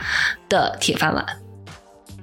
[0.49, 1.23] 的铁饭碗？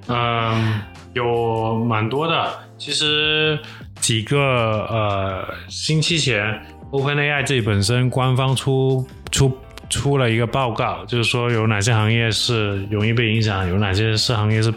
[0.08, 0.80] 嗯，
[1.14, 2.50] 有蛮多的。
[2.76, 3.56] 其实
[4.00, 6.60] 几个呃星期前
[6.90, 9.52] ，OpenAI 自己本身官方出出
[9.88, 14.72] 出了一个报告，就是说有哪些行业是容易被影响，有哪些是行业是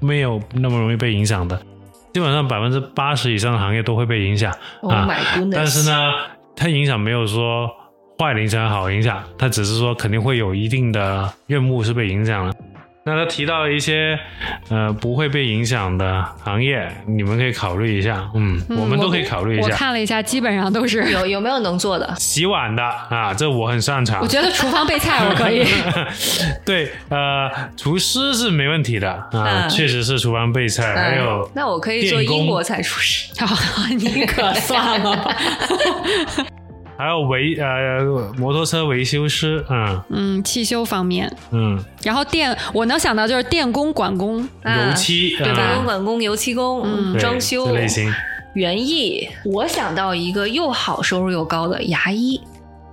[0.00, 1.60] 没有那么容易被影响的。
[2.12, 5.08] 基本上百分之八十以上的行业都会被影响 Oh 啊
[5.52, 6.12] 但是呢，
[6.56, 7.70] 它影响没有说
[8.18, 12.52] 坏的影响好影响，它只是说肯定会有一定的任务是被影响了。
[13.08, 14.18] 那他提到了一些
[14.68, 18.28] 呃不会被影响的行业，你们可以考虑一下。
[18.34, 19.76] 嗯，嗯我们都可以考虑一下我下。
[19.76, 21.10] 看了一下，基本上都是。
[21.10, 22.14] 有有没有能做的？
[22.18, 24.26] 洗碗的啊，这我很擅长我。
[24.26, 25.64] 觉得厨房备菜我可以。
[26.66, 33.32] 对，呃，厨师是没问题的啊，嗯确实是厨房备菜，还有嗯那我可以做英国菜厨师。
[33.96, 35.36] 你可算了吧。
[36.98, 38.04] 还有维呃
[38.36, 44.38] 摩托车维修师，嗯嗯，汽修方面，嗯，然后电，我能想到就是电工、管工。
[44.40, 45.62] 油漆对吧？
[45.62, 48.12] 啊工管工、油漆工、嗯装修这类型。
[48.54, 49.28] 园艺。
[49.44, 52.40] 我想到一个又好收入又高的牙医。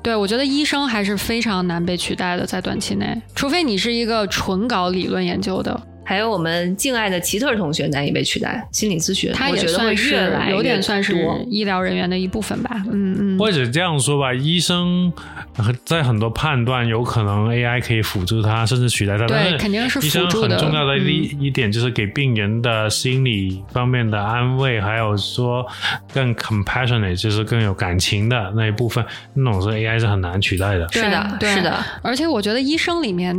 [0.04, 12.84] 对，我觉得医生还是非常难被取代的，在短期内，除非你是一个纯搞理论研究的，还有我们敬爱的奇特同学难以被取代，心理咨询，他也算是越来有点算是医疗人员的一部分吧。
[12.92, 15.12] 嗯嗯，或者这样说吧，医生
[15.58, 19.26] 呃在很多判断有可能 AI 可以辅助他，甚至取代他。
[19.28, 20.58] 但对，肯定是医生辅助的。
[20.58, 25.66] 很重要的一、嗯一点就是给病人的心理方面的安慰，还有说
[26.14, 29.04] 更 compassionate，就是更有感情的那一部分，
[29.34, 30.88] 那种是 AI 是很难取代的。
[30.92, 33.36] 是的，是的，而且我觉得医生里面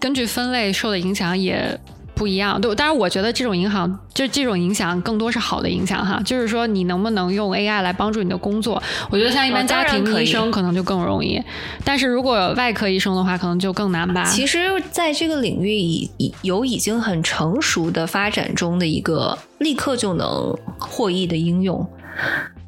[0.00, 1.78] 根据分类受的影响也
[2.18, 2.60] 不一样。
[2.60, 8.82] 对，当然我觉得这种影响，就这种影响更多是好的影响哈，就是说你能不能用 AI 来帮助你的工作？
[9.08, 11.40] 我觉得像一般家庭医生可能就更容易，
[11.84, 14.24] 但是如果外科医生的话，可能就更难吧。
[14.24, 21.86] 其实，在这个领域已已有已经很成熟的发展中的一个立刻就能获益的应用，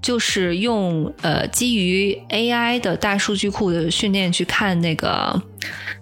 [0.01, 5.43] 就是用呃基于 AI 的大数据库的训练去看那个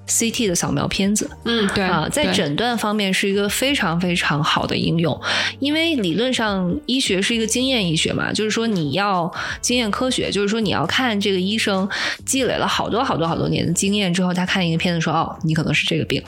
[0.07, 1.31] CT 的扫描片子。
[1.45, 5.21] 嗯，对啊，在诊断方面是一个非常非常好的应用，
[5.59, 9.31] 因为理论上医学是一个经验医学嘛，就是说你要
[9.61, 11.89] 经验科学，就是说你要看这个医生
[12.25, 16.23] 积累了好多好多好多年的经验之后，他看一个片子说哦，你可能是这个病，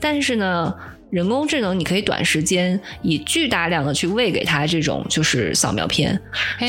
[0.00, 0.74] 但是呢。
[1.14, 6.20] 人工智能，你可以短时间以巨大量的去喂给它这种就是扫描片，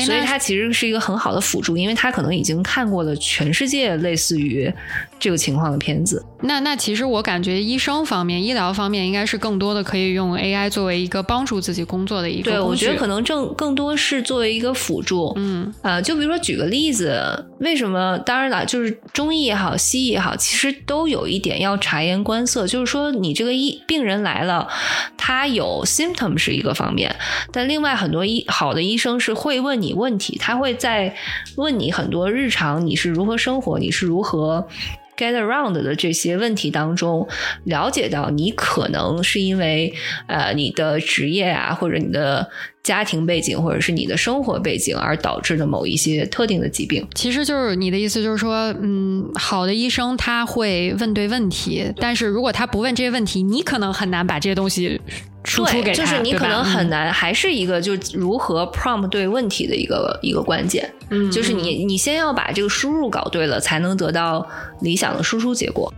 [0.04, 4.72] 所以它其实是一个很好的辅助，因为它可能已经看过了全世界类似于
[5.18, 6.24] 这个情况的片子。
[6.42, 15.32] 那那其实我感觉医生方面、医疗方面应该是更多的可以用 AI 作为一个帮助自己工作的一个对，我觉得可能正更多是作为一个辅助。
[15.36, 18.16] 嗯呃，就比如说举个例子，为什么？
[18.26, 24.68] 当然了，就是中医也好，西医也好，其实都有一点要察言观色，就是说你这个医病人来来了，
[25.16, 27.16] 他有 symptom 是一个方面，
[27.50, 31.14] 但另外很多医好的医生是会问你问题，他会在
[31.56, 34.68] 问你很多日常你是如何生活，你是如何。
[35.16, 37.26] Get around 的这些问题当中，
[37.64, 39.92] 了解到你可能是因为
[40.26, 42.48] 呃你的职业啊，或者你的
[42.82, 47.06] 家庭背景，或者是你的生活背景而导致的某一些特定的疾病。
[47.14, 55.00] 其实就是你的意思，就是说，嗯，好的医生他会问对问题，但是如果他不问这些问题，你可能很难把这些东西
[55.46, 64.46] 输出给就是你可能很嗯难，还是一个就如何 prompt 对问题的一个一个关键，嗯就是你你先要把这个输入搞对了，才能得到
[64.80, 65.92] 理想的输出结果。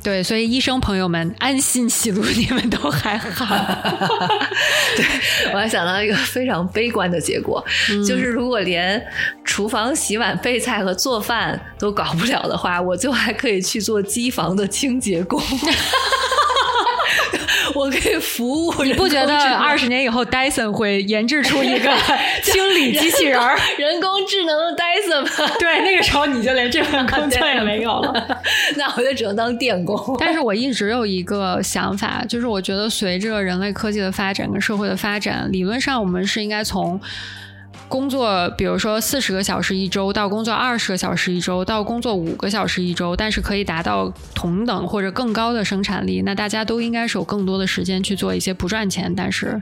[0.00, 3.44] 对，所以医生朋友们安心记录，你们都还好。
[4.96, 5.04] 对
[5.52, 9.04] 我还想到一个非常悲观的结果，嗯 就是如果连
[9.44, 15.42] 厨房洗碗、备菜和做饭都搞不了的话，我就还可以去做机房的清洁工。
[17.78, 18.82] 我可以服务。
[18.82, 21.90] 你不觉得二十年以后 Dyson 会研制出一个
[22.42, 23.56] 清理机器人儿？
[23.78, 25.52] 人工智能的 Dyson 吗？
[25.58, 28.38] 对，那个时候你就连这份工作也没有了。
[28.76, 30.16] 那我就只能当电工。
[30.18, 37.00] 但是我一直有一个想法，就是我觉得随着人类科技的发展跟社会的发展，理论上我们是应该从
[37.88, 49.60] 工作，比如说四十个小时一周，到工作二十个小时一周，到工作五个小时一周，但是可以达到同等或者更高的生产力，那大家都应该是有更多的时间去做一些不赚钱，但是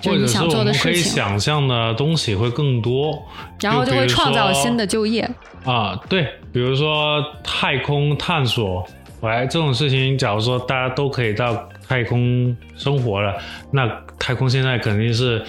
[0.00, 3.22] 就你想做的我们可以事情，想象的东西会更多，
[3.60, 5.28] 然后就会创造新的就业。
[5.64, 6.22] 啊，对，
[6.52, 8.86] 比如说太空探索，
[9.20, 13.34] 喂，这种事情，假如说大家都可以到太空生活了，
[13.72, 13.86] 那
[14.18, 15.44] 太空现在肯定是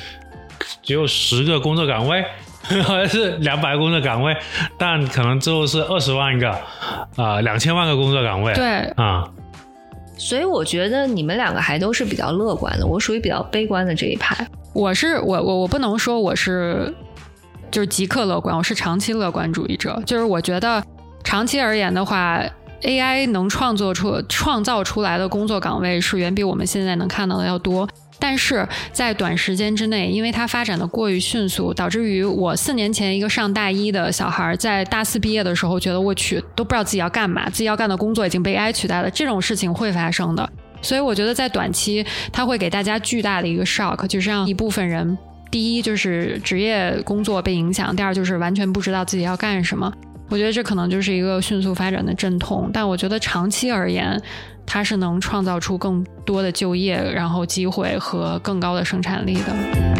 [0.82, 2.24] 只有十个工作岗位，
[2.86, 4.36] 或者是两百个工作岗位，
[4.78, 6.50] 但可能之后是二十万个，
[7.16, 9.28] 啊、两千万个工作岗位，对，啊，
[10.18, 14.48] 所以我觉得你们两个还都是比较乐观的，我属于比较悲观的这一派。
[14.74, 16.94] 我是我我我不能说我是
[17.70, 20.02] 就是即刻乐观，我是长期乐观主义者。
[20.06, 20.82] 就是我觉得
[21.24, 22.42] 长期而言的话
[22.84, 27.88] ，AI 能创作出创造出来的工作岗位是远比我们现在能看到的要多。
[28.22, 40.48] 但是在短时间之内，因为它发展的过于迅速，导致于我四年前一个上大一的小孩，在大四毕业的时候，觉得我去都不知道自己要干嘛，自己要干的工作已经被 AI 取代了，这种事情会发生的。
[40.84, 45.18] 所以我觉得在短期，它会给大家巨大的一个 shock，就是让一部分人，
[45.50, 49.92] 第一就是职业工作被影响，第二就是完全不知道自己要干什么。
[50.30, 54.18] 我觉得这可能就是一个迅速发展的阵痛，但我觉得长期而言，
[54.66, 59.91] 它是能创造出更多的就业，然后机会和更高的生产力的。